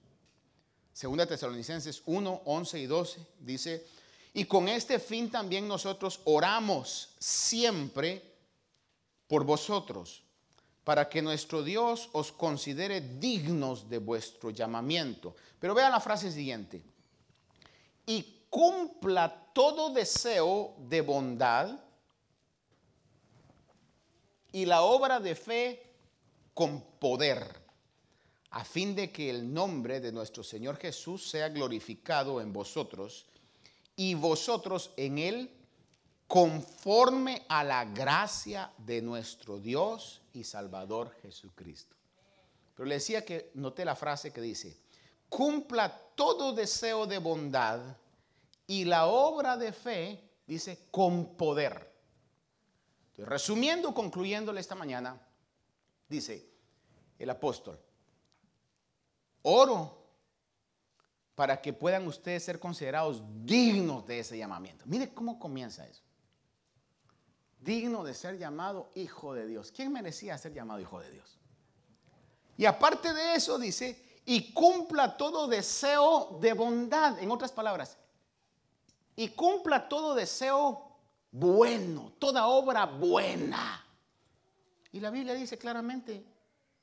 Segunda 0.93 1.25
Tesalonicenses 1.25 2.03
1, 2.05 2.41
11 2.45 2.79
y 2.79 2.85
12 2.85 3.27
dice, 3.39 3.87
y 4.33 4.45
con 4.45 4.67
este 4.67 4.99
fin 4.99 5.31
también 5.31 5.67
nosotros 5.67 6.19
oramos 6.25 7.15
siempre 7.17 8.21
por 9.27 9.45
vosotros, 9.45 10.21
para 10.83 11.09
que 11.09 11.21
nuestro 11.21 11.63
Dios 11.63 12.09
os 12.11 12.31
considere 12.31 13.01
dignos 13.01 13.89
de 13.89 13.97
vuestro 13.97 14.51
llamamiento. 14.51 15.35
Pero 15.59 15.73
vean 15.73 15.91
la 15.91 15.99
frase 15.99 16.31
siguiente. 16.31 16.83
Y 18.05 18.45
cumpla 18.49 19.49
todo 19.53 19.89
deseo 19.89 20.75
de 20.77 21.01
bondad 21.01 21.79
y 24.51 24.65
la 24.65 24.81
obra 24.81 25.19
de 25.19 25.35
fe 25.35 25.86
con 26.57 26.81
poder, 26.97 27.55
a 28.49 28.63
fin 28.63 28.95
de 28.95 29.11
que 29.11 29.29
el 29.29 29.53
nombre 29.53 29.99
de 29.99 30.11
nuestro 30.11 30.43
Señor 30.43 30.77
Jesús 30.77 31.29
sea 31.29 31.49
glorificado 31.49 32.41
en 32.41 32.51
vosotros 32.51 33.27
y 33.95 34.15
vosotros 34.15 34.89
en 34.97 35.19
él 35.19 35.51
conforme 36.25 37.45
a 37.47 37.63
la 37.63 37.85
gracia 37.85 38.71
de 38.79 39.03
nuestro 39.03 39.59
Dios 39.59 40.23
y 40.33 40.43
Salvador 40.43 41.15
Jesucristo. 41.21 41.95
Pero 42.75 42.89
le 42.89 42.95
decía 42.95 43.23
que 43.23 43.51
noté 43.53 43.85
la 43.85 43.95
frase 43.95 44.33
que 44.33 44.41
dice, 44.41 44.75
cumpla 45.29 45.95
todo 46.15 46.53
deseo 46.53 47.05
de 47.05 47.19
bondad 47.19 47.81
y 48.65 48.83
la 48.83 49.05
obra 49.05 49.57
de 49.57 49.71
fe, 49.71 50.23
dice, 50.47 50.87
con 50.89 51.35
poder. 51.35 51.93
resumiendo, 53.15 53.93
concluyéndole 53.93 54.59
esta 54.59 54.73
mañana, 54.73 55.21
dice 56.07 56.49
el 57.19 57.29
apóstol, 57.29 57.79
oro 59.41 59.97
para 61.35 61.61
que 61.61 61.73
puedan 61.73 62.07
ustedes 62.07 62.43
ser 62.43 62.59
considerados 62.59 63.21
dignos 63.43 64.05
de 64.07 64.19
ese 64.19 64.37
llamamiento. 64.37 64.85
Mire 64.87 65.13
cómo 65.13 65.39
comienza 65.39 65.87
eso 65.87 66.01
digno 67.59 68.03
de 68.03 68.13
ser 68.13 68.37
llamado 68.37 68.89
hijo 68.95 69.33
de 69.33 69.45
Dios. 69.45 69.71
¿Quién 69.71 69.91
merecía 69.91 70.37
ser 70.37 70.53
llamado 70.53 70.79
hijo 70.79 70.99
de 70.99 71.11
Dios? 71.11 71.37
Y 72.57 72.65
aparte 72.65 73.13
de 73.13 73.35
eso 73.35 73.59
dice, 73.59 74.21
y 74.25 74.53
cumpla 74.53 75.17
todo 75.17 75.47
deseo 75.47 76.39
de 76.41 76.53
bondad, 76.53 77.19
en 77.19 77.29
otras 77.29 77.51
palabras, 77.51 77.97
y 79.15 79.29
cumpla 79.29 79.87
todo 79.87 80.15
deseo 80.15 80.83
bueno, 81.31 82.13
toda 82.19 82.47
obra 82.47 82.85
buena. 82.85 83.85
Y 84.91 84.99
la 84.99 85.09
Biblia 85.09 85.33
dice 85.33 85.57
claramente, 85.57 86.23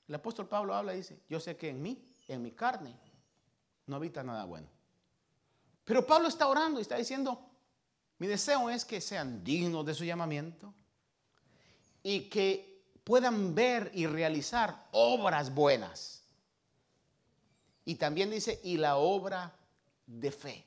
el 0.06 0.14
apóstol 0.14 0.48
Pablo 0.48 0.74
habla 0.74 0.94
y 0.94 0.98
dice, 0.98 1.20
yo 1.28 1.40
sé 1.40 1.56
que 1.56 1.70
en 1.70 1.82
mí, 1.82 2.04
en 2.28 2.42
mi 2.42 2.52
carne, 2.52 2.94
no 3.86 3.96
habita 3.96 4.22
nada 4.22 4.44
bueno. 4.44 4.68
Pero 5.84 6.06
Pablo 6.06 6.28
está 6.28 6.48
orando 6.48 6.78
y 6.78 6.82
está 6.82 6.96
diciendo, 6.96 7.50
mi 8.18 8.26
deseo 8.26 8.70
es 8.70 8.84
que 8.84 9.00
sean 9.00 9.42
dignos 9.44 9.84
de 9.84 9.94
su 9.94 10.04
llamamiento 10.04 10.72
y 12.02 12.28
que 12.28 12.82
puedan 13.04 13.54
ver 13.54 13.90
y 13.94 14.06
realizar 14.06 14.88
obras 14.92 15.54
buenas. 15.54 16.22
Y 17.84 17.96
también 17.96 18.30
dice, 18.30 18.60
y 18.62 18.78
la 18.78 18.96
obra 18.96 19.54
de 20.06 20.30
fe. 20.30 20.64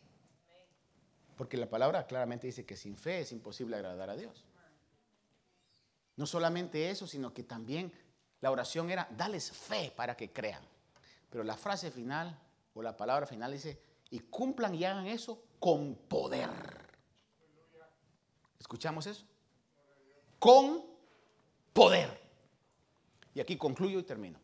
Porque 1.36 1.58
la 1.58 1.70
palabra 1.70 2.06
claramente 2.06 2.48
dice 2.48 2.66
que 2.66 2.76
sin 2.76 2.96
fe 2.96 3.22
es 3.22 3.32
imposible 3.32 3.76
agradar 3.76 4.10
a 4.10 4.16
Dios. 4.16 4.47
No 6.18 6.26
solamente 6.26 6.90
eso, 6.90 7.08
sino 7.08 7.34
que 7.34 7.44
también 7.44 7.92
la 8.42 8.52
oración 8.52 8.90
era, 8.90 9.08
dales 9.16 9.52
fe 9.52 9.94
para 9.96 10.18
que 10.18 10.32
crean. 10.32 10.64
Pero 11.30 11.44
la 11.44 11.56
frase 11.56 11.92
final 11.92 12.38
o 12.74 12.82
la 12.82 12.98
palabra 12.98 13.26
final 13.26 13.54
dice, 13.54 13.82
y 14.10 14.20
cumplan 14.20 14.76
y 14.76 14.84
hagan 14.84 15.08
eso 15.08 15.44
con 15.60 15.96
poder. 15.96 16.50
¿Escuchamos 18.60 19.08
eso? 19.08 19.24
Con 20.40 20.84
poder. 21.74 22.22
Y 23.34 23.40
aquí 23.40 23.58
concluyo 23.58 24.00
y 24.00 24.04
termino. 24.04 24.40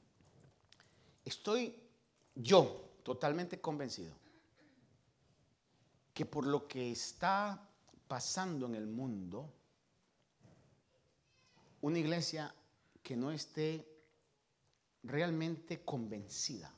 Estoy 1.26 1.76
yo 2.36 2.92
totalmente 3.04 3.60
convencido 3.60 4.14
que 6.14 6.26
por 6.26 6.46
lo 6.46 6.68
que 6.68 6.92
está 6.92 7.68
pasando 8.08 8.68
en 8.68 8.76
el 8.76 8.86
mundo, 8.86 9.52
una 11.84 12.00
iglesia 12.00 12.54
que 13.04 13.18
no 13.18 13.30
esté 13.32 13.86
realmente 15.04 15.84
convencida 15.84 16.74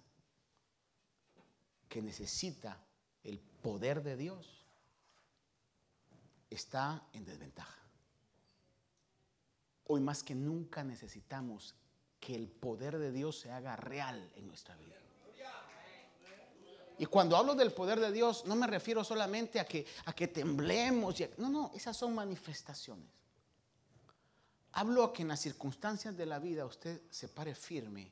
que 1.87 2.01
necesita 2.01 2.83
el 3.23 3.39
poder 3.39 4.01
de 4.01 4.17
Dios, 4.17 4.65
está 6.49 7.07
en 7.13 7.23
desventaja. 7.23 7.79
Hoy 9.85 10.01
más 10.01 10.23
que 10.23 10.33
nunca 10.33 10.83
necesitamos 10.83 11.75
que 12.19 12.33
el 12.33 12.47
poder 12.47 12.97
de 12.97 13.11
Dios 13.11 13.39
se 13.39 13.51
haga 13.51 13.75
real 13.75 14.31
en 14.35 14.47
nuestra 14.47 14.75
vida. 14.75 14.95
Y 16.97 17.05
cuando 17.05 17.37
hablo 17.37 17.53
del 17.53 17.73
poder 17.73 17.99
de 17.99 18.11
Dios, 18.11 18.45
no 18.47 18.55
me 18.55 18.65
refiero 18.65 19.03
solamente 19.03 19.59
a 19.59 19.65
que, 19.65 19.85
a 20.05 20.13
que 20.13 20.27
temblemos. 20.29 21.15
no, 21.37 21.49
no, 21.49 21.71
esas 21.75 21.95
son 21.95 22.15
manifestaciones. 22.15 23.24
Hablo 24.77 25.05
a 25.05 25.13
que 25.13 25.21
en 25.21 25.29
las 25.29 25.39
circunstancias 25.39 26.17
de 26.17 26.25
la 26.25 26.37
vida 26.37 26.65
usted 26.65 27.01
se 27.09 27.29
pare 27.29 27.55
firme 27.55 28.11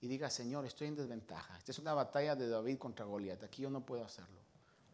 y 0.00 0.06
diga, 0.06 0.30
Señor, 0.30 0.64
estoy 0.64 0.86
en 0.86 0.94
desventaja. 0.94 1.58
Esta 1.58 1.72
es 1.72 1.80
una 1.80 1.94
batalla 1.94 2.36
de 2.36 2.48
David 2.48 2.78
contra 2.78 3.04
Goliat. 3.04 3.42
Aquí 3.42 3.62
yo 3.62 3.70
no 3.70 3.84
puedo 3.84 4.04
hacerlo. 4.04 4.40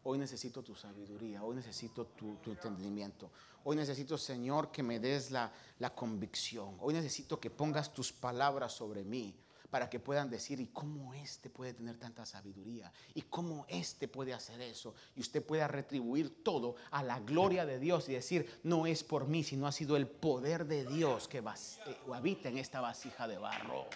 Hoy 0.01 0.17
necesito 0.17 0.63
tu 0.63 0.73
sabiduría, 0.73 1.43
hoy 1.43 1.55
necesito 1.55 2.07
tu, 2.07 2.39
entendimiento. 2.47 3.29
Hoy 3.63 3.75
necesito, 3.75 4.17
Señor, 4.17 4.71
que 4.71 4.81
me 4.81 4.99
des 4.99 5.29
la, 5.29 5.53
la 5.77 5.93
convicción. 5.93 6.77
Hoy 6.79 6.95
necesito 6.95 7.39
que 7.39 7.51
pongas 7.51 7.93
tus 7.93 8.11
palabras 8.11 8.73
sobre 8.73 9.03
mí 9.03 9.35
para 9.73 9.89
que 9.89 9.99
puedan 9.99 10.29
decir, 10.29 10.59
¿y 10.59 10.67
cómo 10.67 11.15
este 11.15 11.49
puede 11.49 11.73
tener 11.73 11.97
tanta 11.97 12.27
sabiduría? 12.27 12.93
¿Y 13.15 13.23
cómo 13.23 13.65
este 13.67 14.07
puede 14.07 14.31
hacer 14.31 14.61
eso? 14.61 14.93
Y 15.15 15.21
usted 15.21 15.43
pueda 15.43 15.67
retribuir 15.67 16.43
todo 16.43 16.75
a 16.91 17.01
la 17.01 17.19
gloria 17.21 17.65
de 17.65 17.79
Dios 17.79 18.07
y 18.07 18.13
decir, 18.13 18.59
no 18.61 18.85
es 18.85 19.03
por 19.03 19.25
mí, 19.25 19.43
sino 19.43 19.65
ha 19.65 19.71
sido 19.71 19.97
el 19.97 20.05
poder 20.05 20.67
de 20.67 20.85
Dios 20.85 21.27
que 21.27 21.39
eh, 21.39 21.97
habita 22.13 22.49
en 22.49 22.59
esta 22.59 22.81
vasija 22.81 23.27
de 23.27 23.39
barro. 23.39 23.87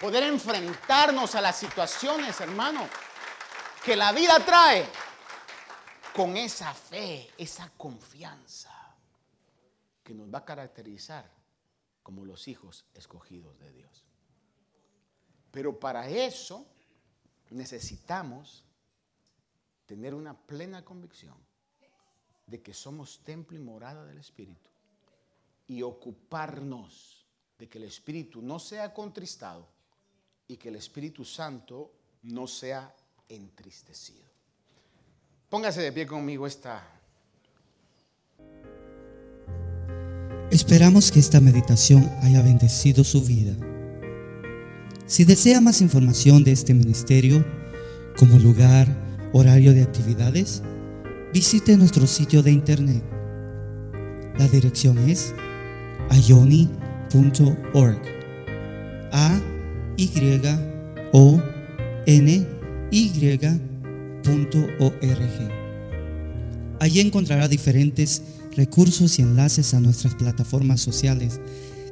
Poder 0.00 0.24
enfrentarnos 0.24 1.36
a 1.36 1.40
las 1.40 1.56
situaciones, 1.56 2.40
hermano 2.40 2.84
que 3.84 3.94
la 3.94 4.10
vida 4.10 4.44
trae 4.44 4.86
con 6.16 6.36
esa 6.36 6.74
fe, 6.74 7.30
esa 7.38 7.70
confianza 7.76 8.74
que 10.02 10.14
nos 10.14 10.34
va 10.34 10.38
a 10.38 10.44
caracterizar 10.44 11.30
como 12.02 12.24
los 12.24 12.48
hijos 12.48 12.86
escogidos 12.92 13.56
de 13.60 13.70
Dios. 13.70 14.07
Pero 15.58 15.76
para 15.76 16.08
eso 16.08 16.64
necesitamos 17.50 18.62
tener 19.86 20.14
una 20.14 20.32
plena 20.32 20.84
convicción 20.84 21.34
de 22.46 22.62
que 22.62 22.72
somos 22.72 23.24
templo 23.24 23.56
y 23.56 23.60
morada 23.60 24.04
del 24.04 24.18
Espíritu 24.18 24.70
y 25.66 25.82
ocuparnos 25.82 27.26
de 27.58 27.68
que 27.68 27.78
el 27.78 27.84
Espíritu 27.86 28.40
no 28.40 28.60
sea 28.60 28.94
contristado 28.94 29.66
y 30.46 30.58
que 30.58 30.68
el 30.68 30.76
Espíritu 30.76 31.24
Santo 31.24 31.90
no 32.22 32.46
sea 32.46 32.94
entristecido. 33.28 34.28
Póngase 35.50 35.82
de 35.82 35.90
pie 35.90 36.06
conmigo 36.06 36.46
esta. 36.46 36.88
Esperamos 40.52 41.10
que 41.10 41.18
esta 41.18 41.40
meditación 41.40 42.08
haya 42.22 42.42
bendecido 42.42 43.02
su 43.02 43.24
vida. 43.24 43.67
Si 45.08 45.24
desea 45.24 45.62
más 45.62 45.80
información 45.80 46.44
de 46.44 46.52
este 46.52 46.74
ministerio, 46.74 47.42
como 48.18 48.38
lugar, 48.38 48.86
horario 49.32 49.72
de 49.72 49.82
actividades, 49.82 50.62
visite 51.32 51.78
nuestro 51.78 52.06
sitio 52.06 52.42
de 52.42 52.52
internet. 52.52 53.02
La 54.38 54.46
dirección 54.48 54.98
es 55.08 55.34
ayoni.org. 56.10 58.02
A 59.10 59.40
Y 59.96 60.10
O 61.12 61.42
N. 62.04 62.46
Allí 66.80 67.00
encontrará 67.00 67.48
diferentes 67.48 68.22
recursos 68.54 69.18
y 69.18 69.22
enlaces 69.22 69.72
a 69.72 69.80
nuestras 69.80 70.14
plataformas 70.16 70.82
sociales 70.82 71.40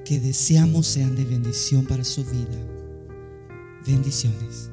que 0.04 0.20
deseamos 0.20 0.86
sean 0.86 1.16
de 1.16 1.24
bendición 1.24 1.86
para 1.86 2.04
su 2.04 2.22
vida. 2.22 2.75
Bendiciones. 3.86 4.68